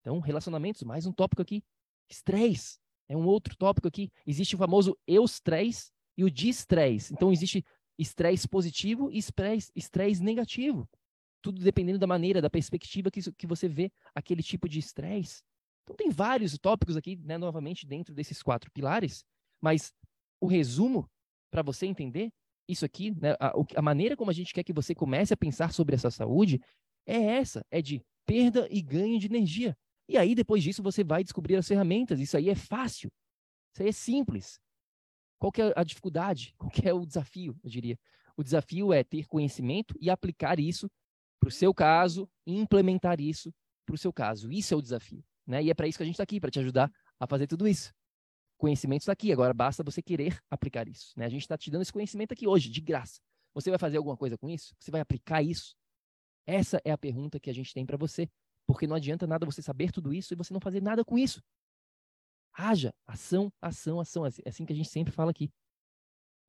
Então, 0.00 0.20
relacionamentos, 0.20 0.82
mais 0.82 1.04
um 1.04 1.12
tópico 1.12 1.42
aqui. 1.42 1.62
Estresse 2.08 2.78
é 3.08 3.16
um 3.16 3.26
outro 3.26 3.54
tópico 3.56 3.88
aqui. 3.88 4.10
Existe 4.26 4.54
o 4.54 4.58
famoso 4.58 4.96
eustresse 5.06 5.92
e 6.16 6.24
o 6.24 6.30
distresse. 6.30 7.12
Então, 7.12 7.30
existe 7.30 7.62
estresse 7.98 8.48
positivo 8.48 9.10
e 9.12 9.18
estresse 9.18 10.22
negativo. 10.22 10.88
Tudo 11.42 11.62
dependendo 11.62 11.98
da 11.98 12.06
maneira, 12.06 12.40
da 12.40 12.48
perspectiva 12.48 13.10
que, 13.10 13.20
que 13.32 13.46
você 13.46 13.68
vê 13.68 13.92
aquele 14.14 14.42
tipo 14.42 14.66
de 14.66 14.78
estresse. 14.78 15.42
Então, 15.84 15.96
tem 15.96 16.10
vários 16.10 16.58
tópicos 16.58 16.96
aqui, 16.96 17.16
né, 17.16 17.38
novamente, 17.38 17.86
dentro 17.86 18.14
desses 18.14 18.42
quatro 18.42 18.70
pilares, 18.72 19.24
mas 19.60 19.92
o 20.40 20.46
resumo, 20.46 21.08
para 21.50 21.62
você 21.62 21.86
entender 21.86 22.32
isso 22.68 22.84
aqui, 22.84 23.10
né, 23.20 23.32
a, 23.38 23.52
a 23.76 23.82
maneira 23.82 24.16
como 24.16 24.30
a 24.30 24.34
gente 24.34 24.52
quer 24.52 24.64
que 24.64 24.72
você 24.72 24.94
comece 24.94 25.34
a 25.34 25.36
pensar 25.36 25.72
sobre 25.72 25.94
essa 25.94 26.10
saúde 26.10 26.60
é 27.06 27.16
essa: 27.16 27.64
é 27.70 27.82
de 27.82 28.02
perda 28.26 28.66
e 28.70 28.80
ganho 28.80 29.18
de 29.18 29.26
energia. 29.26 29.76
E 30.08 30.16
aí, 30.16 30.34
depois 30.34 30.62
disso, 30.62 30.82
você 30.82 31.04
vai 31.04 31.22
descobrir 31.22 31.56
as 31.56 31.68
ferramentas. 31.68 32.20
Isso 32.20 32.36
aí 32.36 32.48
é 32.48 32.54
fácil. 32.54 33.10
Isso 33.72 33.82
aí 33.82 33.88
é 33.88 33.92
simples. 33.92 34.58
Qual 35.38 35.52
é 35.58 35.72
a 35.78 35.84
dificuldade? 35.84 36.54
Qual 36.56 36.70
é 36.82 36.92
o 36.92 37.04
desafio, 37.04 37.58
eu 37.62 37.70
diria? 37.70 37.98
O 38.36 38.42
desafio 38.42 38.92
é 38.92 39.04
ter 39.04 39.26
conhecimento 39.26 39.94
e 40.00 40.10
aplicar 40.10 40.58
isso 40.58 40.90
para 41.38 41.48
o 41.48 41.52
seu 41.52 41.74
caso 41.74 42.28
implementar 42.46 43.20
isso 43.20 43.52
para 43.84 43.94
o 43.94 43.98
seu 43.98 44.12
caso. 44.12 44.50
Isso 44.50 44.72
é 44.72 44.76
o 44.76 44.82
desafio. 44.82 45.22
Né? 45.46 45.62
E 45.62 45.70
é 45.70 45.74
para 45.74 45.86
isso 45.86 45.98
que 45.98 46.02
a 46.02 46.06
gente 46.06 46.14
está 46.14 46.22
aqui, 46.22 46.40
para 46.40 46.50
te 46.50 46.58
ajudar 46.58 46.90
a 47.18 47.26
fazer 47.26 47.46
tudo 47.46 47.68
isso. 47.68 47.92
Conhecimento 48.56 49.02
está 49.02 49.12
aqui, 49.12 49.32
agora 49.32 49.52
basta 49.52 49.82
você 49.82 50.00
querer 50.00 50.38
aplicar 50.50 50.88
isso. 50.88 51.12
Né? 51.16 51.26
A 51.26 51.28
gente 51.28 51.42
está 51.42 51.56
te 51.56 51.70
dando 51.70 51.82
esse 51.82 51.92
conhecimento 51.92 52.32
aqui 52.32 52.46
hoje, 52.46 52.70
de 52.70 52.80
graça. 52.80 53.20
Você 53.54 53.70
vai 53.70 53.78
fazer 53.78 53.96
alguma 53.96 54.16
coisa 54.16 54.36
com 54.38 54.48
isso? 54.48 54.74
Você 54.78 54.90
vai 54.90 55.00
aplicar 55.00 55.42
isso? 55.42 55.74
Essa 56.46 56.80
é 56.84 56.90
a 56.90 56.98
pergunta 56.98 57.38
que 57.38 57.50
a 57.50 57.54
gente 57.54 57.72
tem 57.72 57.86
para 57.86 57.96
você. 57.96 58.28
Porque 58.66 58.86
não 58.86 58.96
adianta 58.96 59.26
nada 59.26 59.44
você 59.44 59.60
saber 59.60 59.92
tudo 59.92 60.12
isso 60.12 60.32
e 60.32 60.36
você 60.36 60.52
não 60.52 60.60
fazer 60.60 60.82
nada 60.82 61.04
com 61.04 61.18
isso. 61.18 61.42
Haja, 62.52 62.94
ação, 63.06 63.52
ação, 63.60 64.00
ação. 64.00 64.26
É 64.26 64.30
assim 64.46 64.64
que 64.64 64.72
a 64.72 64.76
gente 64.76 64.88
sempre 64.88 65.12
fala 65.12 65.30
aqui. 65.30 65.52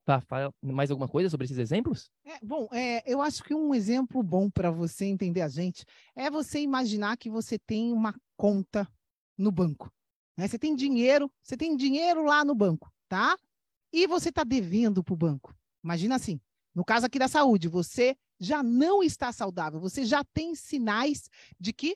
Tá, 0.06 0.22
fala 0.22 0.54
mais 0.62 0.92
alguma 0.92 1.10
coisa 1.10 1.30
sobre 1.30 1.46
esses 1.46 1.58
exemplos? 1.58 2.12
É, 2.24 2.38
bom, 2.44 2.70
é, 2.72 3.02
eu 3.12 3.22
acho 3.22 3.44
que 3.44 3.56
um 3.56 3.74
exemplo 3.74 4.22
bom 4.22 4.52
para 4.52 4.70
você 4.70 5.06
entender 5.06 5.42
a 5.42 5.48
gente 5.48 5.84
é 6.16 6.30
você 6.30 6.60
imaginar 6.60 7.18
que 7.18 7.28
você 7.28 7.58
tem 7.58 7.92
uma 7.92 8.14
conta 8.36 8.88
no 9.38 9.52
banco. 9.52 9.92
Né? 10.38 10.48
Você 10.48 10.60
tem 10.60 10.76
dinheiro, 10.76 11.32
você 11.42 11.56
tem 11.56 11.76
dinheiro 11.76 12.24
lá 12.24 12.44
no 12.44 12.56
banco, 12.56 12.92
tá? 13.08 13.38
E 13.92 14.08
você 14.08 14.30
está 14.30 14.44
devendo 14.44 15.04
para 15.04 15.14
o 15.14 15.18
banco. 15.18 15.56
Imagina 15.84 16.16
assim, 16.16 16.40
no 16.74 16.84
caso 16.84 17.06
aqui 17.06 17.18
da 17.18 17.28
saúde, 17.28 17.68
você 17.68 18.18
já 18.40 18.62
não 18.62 19.02
está 19.02 19.32
saudável, 19.32 19.80
você 19.80 20.04
já 20.04 20.24
tem 20.24 20.56
sinais 20.56 21.30
de 21.60 21.72
que 21.72 21.96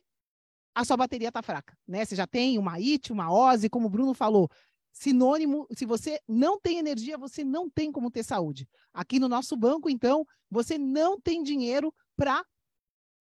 a 0.74 0.86
sua 0.86 0.96
bateria 0.96 1.28
está 1.28 1.42
fraca, 1.42 1.78
né? 1.88 2.06
Você 2.06 2.16
já 2.16 2.26
tem 2.26 2.58
uma 2.58 2.80
IT, 2.80 3.12
uma 3.12 3.32
OSE, 3.32 3.70
como 3.70 3.88
o 3.88 3.90
Bruno 3.90 4.14
falou, 4.14 4.50
sinônimo, 4.94 5.68
se 5.76 5.86
você 5.86 6.20
não 6.28 6.60
tem 6.60 6.78
energia, 6.78 7.18
você 7.18 7.44
não 7.44 7.70
tem 7.70 7.92
como 7.92 8.10
ter 8.10 8.24
saúde. 8.24 8.68
Aqui 8.94 9.20
no 9.20 9.28
nosso 9.28 9.58
banco, 9.58 9.90
então, 9.90 10.26
você 10.50 10.78
não 10.78 11.20
tem 11.20 11.44
dinheiro 11.44 11.94
para 12.16 12.46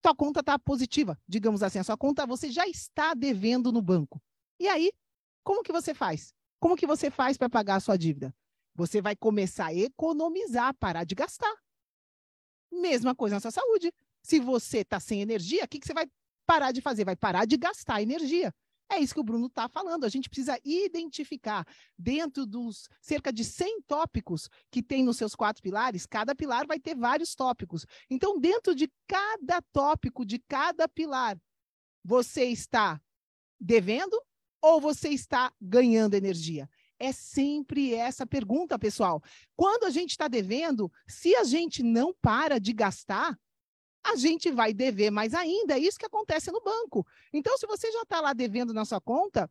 sua 0.09 0.14
conta 0.14 0.40
estar 0.40 0.53
tá 0.55 0.59
positiva, 0.59 1.18
digamos 1.29 1.62
assim, 1.62 1.79
a 1.79 1.85
sua 1.85 1.97
conta 1.97 2.27
você 2.27 2.51
já 2.51 2.66
está 2.66 3.12
devendo 3.12 3.71
no 3.71 3.83
banco. 3.83 4.23
E 4.59 4.66
aí, 4.66 4.90
como 5.44 5.62
que 5.62 5.71
você 5.71 5.92
faz? 5.92 6.33
Como 6.59 6.77
que 6.77 6.87
você 6.87 7.11
faz 7.11 7.37
para 7.37 7.51
pagar 7.51 7.77
a 7.77 7.81
sua 7.81 7.97
dívida? 7.97 8.35
Você 8.75 9.03
vai 9.03 9.14
começar 9.14 9.66
a 9.66 9.75
economizar, 9.75 10.75
parar 10.75 11.05
de 11.05 11.14
gastar. 11.14 11.55
Mesma 12.73 13.14
coisa 13.14 13.37
na 13.37 13.40
sua 13.40 13.51
saúde. 13.51 13.92
Se 14.23 14.40
você 14.40 14.79
está 14.79 14.99
sem 14.99 15.21
energia, 15.21 15.64
o 15.64 15.68
que, 15.68 15.79
que 15.79 15.87
você 15.87 15.94
vai 15.94 16.07
parar 16.47 16.73
de 16.73 16.81
fazer, 16.81 17.05
vai 17.05 17.16
parar 17.16 17.44
de 17.44 17.57
gastar 17.57 18.01
energia. 18.01 18.55
É 18.90 18.98
isso 18.98 19.12
que 19.12 19.20
o 19.20 19.24
Bruno 19.24 19.46
está 19.46 19.68
falando. 19.68 20.05
A 20.05 20.09
gente 20.09 20.29
precisa 20.31 20.59
identificar 20.64 21.66
dentro 21.96 22.46
dos 22.46 22.88
cerca 23.01 23.33
de 23.33 23.44
100 23.44 23.83
tópicos 23.83 24.48
que 24.70 24.83
tem 24.83 25.05
nos 25.05 25.18
seus 25.18 25.35
quatro 25.35 25.62
pilares, 25.62 26.07
cada 26.07 26.35
pilar 26.35 26.66
vai 26.66 26.81
ter 26.81 26.96
vários 26.96 27.35
tópicos. 27.35 27.85
Então, 28.09 28.40
dentro 28.40 28.74
de 28.74 28.90
cada 29.07 29.61
tópico, 29.72 30.24
de 30.24 30.38
cada 30.38 30.88
pilar, 30.88 31.38
você 32.03 32.44
está 32.44 33.01
devendo 33.61 34.18
ou 34.62 34.81
você 34.81 35.11
está 35.11 35.53
ganhando 35.61 36.14
energia? 36.14 36.68
É 36.98 37.12
sempre 37.12 37.94
essa 37.94 38.27
pergunta, 38.27 38.79
pessoal. 38.79 39.22
Quando 39.55 39.85
a 39.85 39.90
gente 39.90 40.11
está 40.11 40.27
devendo, 40.27 40.90
se 41.07 41.37
a 41.37 41.44
gente 41.44 41.83
não 41.83 42.12
para 42.20 42.59
de 42.59 42.72
gastar, 42.72 43.38
a 44.12 44.16
gente 44.16 44.51
vai 44.51 44.73
dever 44.73 45.11
mais 45.11 45.35
ainda. 45.35 45.75
É 45.75 45.79
isso 45.79 45.99
que 45.99 46.07
acontece 46.07 46.51
no 46.51 46.61
banco. 46.61 47.07
Então, 47.33 47.57
se 47.59 47.66
você 47.66 47.90
já 47.92 48.03
está 48.03 48.21
lá 48.21 48.33
devendo 48.33 48.73
na 48.73 48.85
sua 48.85 49.01
conta, 49.01 49.51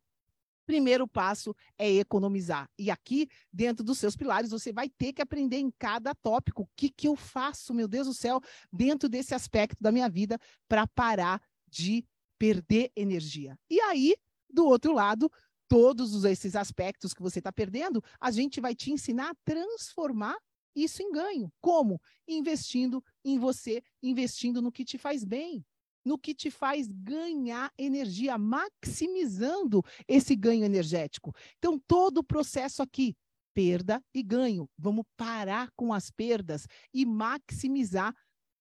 primeiro 0.66 1.08
passo 1.08 1.56
é 1.78 1.90
economizar. 1.90 2.70
E 2.78 2.92
aqui, 2.92 3.30
dentro 3.52 3.84
dos 3.84 3.98
seus 3.98 4.16
pilares, 4.16 4.52
você 4.52 4.74
vai 4.74 4.90
ter 4.90 5.14
que 5.14 5.22
aprender 5.22 5.58
em 5.58 5.72
cada 5.72 6.14
tópico 6.14 6.64
o 6.64 6.70
que, 6.76 6.90
que 6.90 7.08
eu 7.08 7.16
faço, 7.16 7.74
meu 7.74 7.88
Deus 7.88 8.08
do 8.08 8.14
céu, 8.14 8.42
dentro 8.72 9.08
desse 9.08 9.34
aspecto 9.34 9.82
da 9.82 9.92
minha 9.92 10.10
vida 10.10 10.38
para 10.68 10.86
parar 10.86 11.42
de 11.68 12.06
perder 12.38 12.92
energia. 12.96 13.58
E 13.70 13.80
aí, 13.82 14.16
do 14.50 14.66
outro 14.66 14.94
lado, 14.94 15.32
todos 15.68 16.24
esses 16.26 16.56
aspectos 16.56 17.14
que 17.14 17.22
você 17.22 17.40
está 17.40 17.52
perdendo, 17.52 18.04
a 18.20 18.32
gente 18.32 18.62
vai 18.62 18.76
te 18.76 18.92
ensinar 18.92 19.32
a 19.32 19.36
transformar 19.46 20.38
isso 20.84 21.02
em 21.02 21.12
ganho. 21.12 21.52
Como? 21.60 22.00
Investindo 22.28 23.04
em 23.24 23.40
você, 23.40 23.84
investindo 24.02 24.62
no 24.62 24.72
que 24.72 24.86
te 24.86 24.98
faz 24.98 25.24
bem, 25.24 25.66
no 26.06 26.18
que 26.18 26.34
te 26.34 26.50
faz 26.50 26.88
ganhar 26.88 27.72
energia, 27.78 28.38
maximizando 28.38 29.84
esse 30.08 30.36
ganho 30.36 30.64
energético. 30.64 31.34
Então, 31.58 31.80
todo 31.88 32.20
o 32.20 32.24
processo 32.24 32.82
aqui, 32.82 33.16
perda 33.54 34.04
e 34.14 34.22
ganho. 34.22 34.70
Vamos 34.78 35.04
parar 35.18 35.70
com 35.76 35.92
as 35.92 36.12
perdas 36.12 36.68
e 36.94 37.06
maximizar 37.06 38.16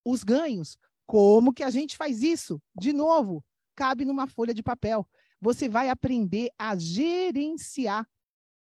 os 0.05 0.25
ganhos. 0.25 0.77
Como 1.07 1.53
que 1.53 1.63
a 1.63 1.71
gente 1.71 1.97
faz 1.97 2.23
isso? 2.23 2.61
De 2.75 2.93
novo, 2.93 3.45
cabe 3.77 4.05
numa 4.05 4.27
folha 4.27 4.55
de 4.55 4.63
papel. 4.63 5.07
Você 5.41 5.69
vai 5.69 5.91
aprender 5.91 6.51
a 6.59 6.75
gerenciar 6.77 8.09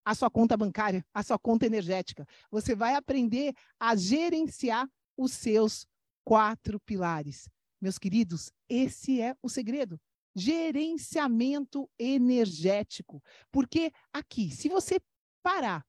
a 0.06 0.13
sua 0.13 0.30
conta 0.30 0.56
bancária, 0.56 1.04
a 1.12 1.24
sua 1.24 1.39
conta 1.39 1.65
energética. 1.65 2.26
Você 2.52 2.76
vai 2.76 2.94
aprender 2.94 3.54
a 3.80 3.96
gerenciar 3.96 4.88
os 5.18 5.34
seus 5.34 5.88
quatro 6.24 6.80
pilares. 6.80 7.50
Meus 7.82 7.98
queridos, 7.98 8.52
esse 8.70 9.20
é 9.20 9.36
o 9.41 9.50
segredo. 9.50 10.00
Gerenciamento 10.36 11.89
energético. 11.98 13.22
Porque 13.52 13.91
aqui, 14.13 14.52
se 14.52 14.70
você 14.70 15.00
parar 15.41 15.84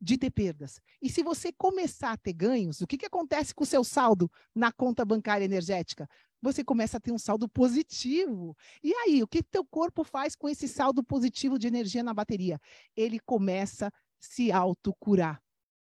de 0.00 0.16
ter 0.16 0.30
perdas 0.30 0.80
e 1.02 1.10
se 1.10 1.22
você 1.22 1.52
começar 1.52 2.12
a 2.12 2.16
ter 2.16 2.32
ganhos, 2.32 2.80
o 2.80 2.86
que, 2.86 2.96
que 2.96 3.06
acontece 3.06 3.54
com 3.54 3.64
o 3.64 3.66
seu 3.66 3.84
saldo 3.84 4.30
na 4.54 4.72
conta 4.72 5.04
bancária 5.04 5.44
energética? 5.44 6.08
Você 6.40 6.64
começa 6.64 6.96
a 6.96 7.00
ter 7.00 7.12
um 7.12 7.18
saldo 7.18 7.48
positivo. 7.48 8.56
E 8.82 8.92
aí, 8.94 9.22
o 9.22 9.28
que 9.28 9.42
teu 9.42 9.64
corpo 9.64 10.04
faz 10.04 10.34
com 10.34 10.48
esse 10.48 10.66
saldo 10.66 11.02
positivo 11.02 11.58
de 11.58 11.66
energia 11.66 12.02
na 12.02 12.14
bateria? 12.14 12.60
Ele 12.96 13.18
começa 13.20 13.88
a 13.88 13.92
se 14.18 14.50
autocurar. 14.50 15.42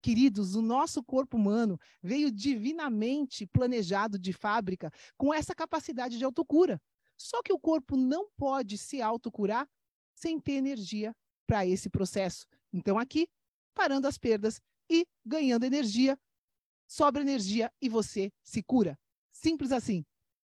Queridos, 0.01 0.55
o 0.55 0.61
nosso 0.61 1.03
corpo 1.03 1.37
humano 1.37 1.79
veio 2.01 2.31
divinamente 2.31 3.45
planejado 3.47 4.17
de 4.17 4.31
fábrica 4.31 4.91
com 5.17 5.33
essa 5.33 5.53
capacidade 5.53 6.17
de 6.17 6.23
autocura. 6.23 6.81
Só 7.17 7.41
que 7.41 7.51
o 7.51 7.59
corpo 7.59 7.97
não 7.97 8.29
pode 8.37 8.77
se 8.77 9.01
autocurar 9.01 9.67
sem 10.15 10.39
ter 10.39 10.53
energia 10.53 11.15
para 11.45 11.65
esse 11.65 11.89
processo. 11.89 12.45
Então, 12.71 12.97
aqui, 12.97 13.27
parando 13.73 14.07
as 14.07 14.17
perdas 14.17 14.61
e 14.89 15.05
ganhando 15.25 15.65
energia, 15.65 16.17
sobra 16.87 17.21
energia 17.21 17.71
e 17.81 17.89
você 17.89 18.31
se 18.43 18.61
cura 18.63 18.97
Simples 19.37 19.71
assim. 19.71 20.03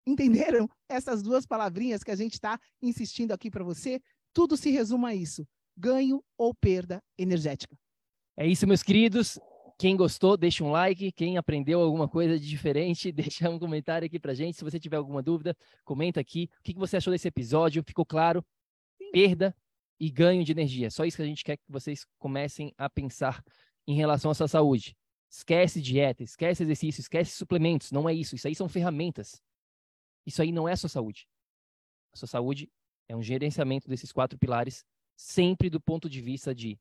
Entenderam 0.07 0.69
essas 0.89 1.23
duas 1.23 1.47
palavrinhas 1.47 2.03
que 2.03 2.11
a 2.11 2.17
gente 2.17 2.35
está 2.35 2.59
insistindo 2.83 3.33
aqui 3.33 3.51
para 3.51 3.65
você? 3.65 4.01
Tudo 4.33 4.57
se 4.57 4.71
resume 4.71 5.07
a 5.07 5.15
isso: 5.15 5.47
ganho 5.77 6.23
ou 6.37 6.55
perda 6.55 7.03
energética. 7.19 7.77
É 8.37 8.47
isso, 8.47 8.67
meus 8.67 8.83
queridos. 8.83 9.39
Quem 9.79 9.97
gostou, 9.97 10.37
deixa 10.37 10.63
um 10.63 10.71
like. 10.71 11.11
Quem 11.13 11.39
aprendeu 11.39 11.81
alguma 11.81 12.07
coisa 12.07 12.39
de 12.39 12.47
diferente, 12.47 13.11
deixa 13.13 13.49
um 13.49 13.59
comentário 13.59 14.05
aqui 14.05 14.19
pra 14.19 14.35
gente. 14.35 14.57
Se 14.59 14.65
você 14.65 14.79
tiver 14.79 14.97
alguma 14.97 15.23
dúvida, 15.23 15.57
comenta 15.85 16.21
aqui. 16.21 16.51
O 16.59 16.63
que 16.63 16.75
você 16.75 16.99
achou 16.99 17.13
desse 17.13 17.29
episódio? 17.29 17.83
Ficou 17.87 18.05
claro? 18.05 18.45
Sim. 18.99 19.11
Perda 19.11 19.57
e 19.99 20.11
ganho 20.11 20.45
de 20.45 20.53
energia. 20.53 20.91
Só 20.91 21.05
isso 21.05 21.17
que 21.17 21.23
a 21.23 21.27
gente 21.27 21.45
quer 21.45 21.57
que 21.57 21.65
vocês 21.69 22.07
comecem 22.19 22.73
a 22.77 22.89
pensar 22.89 23.43
em 23.87 23.95
relação 23.95 24.31
à 24.31 24.35
sua 24.35 24.49
saúde. 24.49 24.95
Esquece 25.31 25.81
dieta, 25.81 26.23
esquece 26.23 26.63
exercício, 26.63 27.01
esquece 27.01 27.33
suplementos. 27.33 27.91
Não 27.91 28.09
é 28.09 28.15
isso. 28.15 28.35
Isso 28.35 28.49
aí 28.49 28.55
são 28.55 28.69
ferramentas. 28.69 29.41
Isso 30.31 30.41
aí 30.43 30.53
não 30.53 30.69
é 30.69 30.77
sua 30.77 30.89
saúde. 30.89 31.27
A 32.13 32.17
sua 32.17 32.29
saúde 32.29 32.71
é 33.09 33.17
um 33.17 33.23
gerenciamento 33.23 33.89
desses 33.89 34.13
quatro 34.13 34.39
pilares, 34.39 34.85
sempre 35.17 35.69
do 35.69 35.81
ponto 35.81 36.09
de 36.09 36.21
vista 36.21 36.55
de 36.55 36.79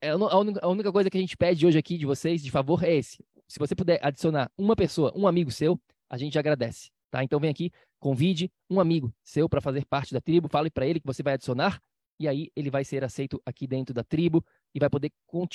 É 0.02 0.10
a 0.10 0.68
única 0.68 0.92
coisa 0.92 1.10
que 1.12 1.18
a 1.18 1.22
gente 1.22 1.38
pede 1.38 1.68
hoje 1.68 1.78
aqui 1.78 1.98
de 1.98 2.08
vocês, 2.08 2.42
de 2.42 2.50
favor, 2.50 2.84
é 2.84 2.96
esse. 2.96 3.24
Se 3.48 3.60
você 3.60 3.76
puder 3.76 4.00
adicionar 4.02 4.50
uma 4.58 4.76
pessoa, 4.76 5.14
um 5.16 5.28
amigo 5.28 5.52
seu, 5.52 5.80
a 6.10 6.18
gente 6.18 6.40
agradece. 6.40 6.90
Tá? 7.12 7.24
Então 7.24 7.40
vem 7.40 7.52
aqui, 7.52 7.72
convide 8.00 8.52
um 8.68 8.80
amigo 8.80 9.14
seu 9.24 9.48
para 9.48 9.62
fazer 9.62 9.86
parte 9.86 10.12
da 10.12 10.20
tribo, 10.20 10.48
fale 10.48 10.72
para 10.72 10.88
ele 10.88 11.00
que 11.00 11.06
você 11.06 11.22
vai 11.22 11.36
adicionar 11.36 11.80
e 12.20 12.28
aí 12.28 12.52
ele 12.56 12.70
vai 12.70 12.84
ser 12.84 13.04
aceito 13.04 13.42
aqui 13.46 13.68
dentro 13.68 13.94
da 13.94 14.04
tribo 14.04 14.44
e 14.74 14.80
vai 14.80 14.90
poder 14.90 15.12
con 15.26 15.48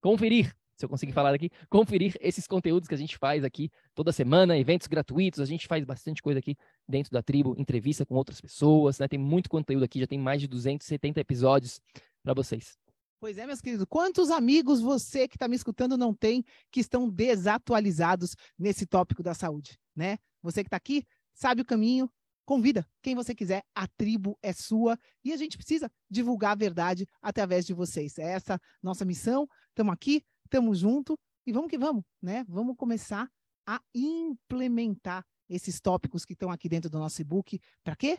conferir, 0.00 0.54
se 0.76 0.84
eu 0.84 0.88
conseguir 0.88 1.12
falar 1.12 1.34
aqui, 1.34 1.50
conferir 1.68 2.16
esses 2.20 2.46
conteúdos 2.46 2.88
que 2.88 2.94
a 2.94 2.98
gente 2.98 3.18
faz 3.18 3.42
aqui 3.42 3.70
toda 3.94 4.12
semana, 4.12 4.56
eventos 4.56 4.86
gratuitos, 4.86 5.40
a 5.40 5.44
gente 5.44 5.66
faz 5.66 5.84
bastante 5.84 6.22
coisa 6.22 6.38
aqui 6.38 6.56
dentro 6.88 7.10
da 7.10 7.20
tribo, 7.20 7.54
entrevista 7.58 8.06
com 8.06 8.14
outras 8.14 8.40
pessoas, 8.40 8.98
né? 8.98 9.08
Tem 9.08 9.18
muito 9.18 9.50
conteúdo 9.50 9.84
aqui, 9.84 9.98
já 10.00 10.06
tem 10.06 10.18
mais 10.18 10.40
de 10.40 10.46
270 10.46 11.20
episódios 11.20 11.80
para 12.22 12.32
vocês. 12.32 12.78
Pois 13.20 13.36
é, 13.36 13.46
meus 13.46 13.60
queridos, 13.60 13.84
quantos 13.88 14.30
amigos 14.30 14.80
você 14.80 15.26
que 15.26 15.34
está 15.34 15.48
me 15.48 15.56
escutando 15.56 15.96
não 15.96 16.14
tem 16.14 16.44
que 16.70 16.78
estão 16.78 17.10
desatualizados 17.10 18.36
nesse 18.56 18.86
tópico 18.86 19.24
da 19.24 19.34
saúde, 19.34 19.76
né? 19.96 20.18
Você 20.40 20.62
que 20.62 20.68
está 20.68 20.76
aqui 20.76 21.04
sabe 21.34 21.62
o 21.62 21.64
caminho, 21.64 22.08
Convida 22.48 22.88
quem 23.02 23.14
você 23.14 23.34
quiser, 23.34 23.62
a 23.74 23.86
tribo 23.86 24.38
é 24.40 24.54
sua 24.54 24.98
e 25.22 25.34
a 25.34 25.36
gente 25.36 25.58
precisa 25.58 25.92
divulgar 26.08 26.52
a 26.52 26.54
verdade 26.54 27.06
através 27.20 27.66
de 27.66 27.74
vocês. 27.74 28.16
É 28.16 28.22
essa 28.22 28.58
nossa 28.82 29.04
missão. 29.04 29.46
Estamos 29.68 29.92
aqui, 29.92 30.24
estamos 30.46 30.78
junto 30.78 31.20
e 31.46 31.52
vamos 31.52 31.68
que 31.68 31.76
vamos, 31.76 32.02
né? 32.22 32.46
Vamos 32.48 32.74
começar 32.74 33.30
a 33.66 33.82
implementar 33.94 35.26
esses 35.46 35.78
tópicos 35.78 36.24
que 36.24 36.32
estão 36.32 36.50
aqui 36.50 36.70
dentro 36.70 36.88
do 36.88 36.98
nosso 36.98 37.20
e-book. 37.20 37.60
Para 37.84 37.94
quê? 37.94 38.18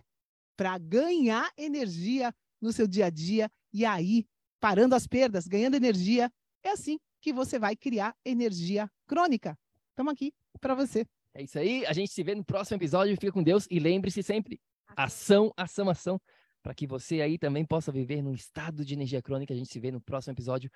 Para 0.55 0.77
ganhar 0.77 1.51
energia 1.57 2.31
no 2.61 2.71
seu 2.71 2.85
dia 2.85 3.07
a 3.07 3.09
dia 3.09 3.51
e 3.73 3.83
aí, 3.83 4.27
parando 4.59 4.93
as 4.93 5.07
perdas, 5.07 5.47
ganhando 5.47 5.73
energia, 5.73 6.31
é 6.61 6.69
assim 6.69 6.99
que 7.19 7.33
você 7.33 7.57
vai 7.57 7.75
criar 7.75 8.15
energia 8.23 8.91
crônica. 9.07 9.57
Estamos 9.89 10.13
aqui 10.13 10.31
para 10.61 10.75
você. 10.75 11.03
É 11.39 11.43
isso 11.43 11.57
aí. 11.57 11.85
A 11.85 11.93
gente 11.93 12.11
se 12.11 12.21
vê 12.21 12.35
no 12.35 12.43
próximo 12.43 12.75
episódio. 12.75 13.15
Fica 13.15 13.31
com 13.31 13.41
Deus 13.41 13.65
e 13.71 13.79
lembre-se 13.79 14.21
sempre: 14.21 14.59
ação, 14.93 15.53
ação, 15.55 15.89
ação. 15.89 16.19
Para 16.61 16.73
que 16.73 16.85
você 16.85 17.21
aí 17.21 17.37
também 17.37 17.63
possa 17.63 17.93
viver 17.93 18.21
num 18.21 18.33
estado 18.33 18.83
de 18.83 18.93
energia 18.93 19.21
crônica. 19.21 19.53
A 19.53 19.55
gente 19.55 19.71
se 19.71 19.79
vê 19.79 19.89
no 19.89 20.01
próximo 20.01 20.33
episódio. 20.33 20.69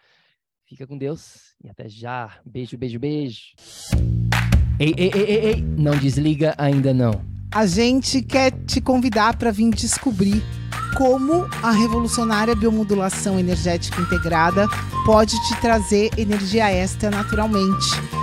Fica 0.65 0.87
com 0.87 0.97
Deus 0.97 1.53
e 1.61 1.69
até 1.69 1.89
já. 1.89 2.39
Beijo, 2.45 2.77
beijo, 2.77 2.97
beijo. 2.97 3.41
Ei, 4.79 4.93
ei, 4.97 5.11
ei, 5.13 5.23
ei, 5.23 5.45
ei. 5.47 5.61
não 5.61 5.97
desliga 5.97 6.55
ainda 6.57 6.93
não. 6.93 7.11
A 7.53 7.65
gente 7.65 8.21
quer 8.21 8.51
te 8.65 8.79
convidar 8.79 9.37
para 9.37 9.51
vir 9.51 9.69
descobrir 9.71 10.41
como 10.97 11.43
a 11.61 11.71
revolucionária 11.71 12.55
biomodulação 12.55 13.37
energética 13.37 13.99
integrada 13.99 14.67
pode 15.05 15.33
te 15.45 15.59
trazer 15.59 16.09
energia 16.17 16.71
extra 16.71 17.11
naturalmente 17.11 18.22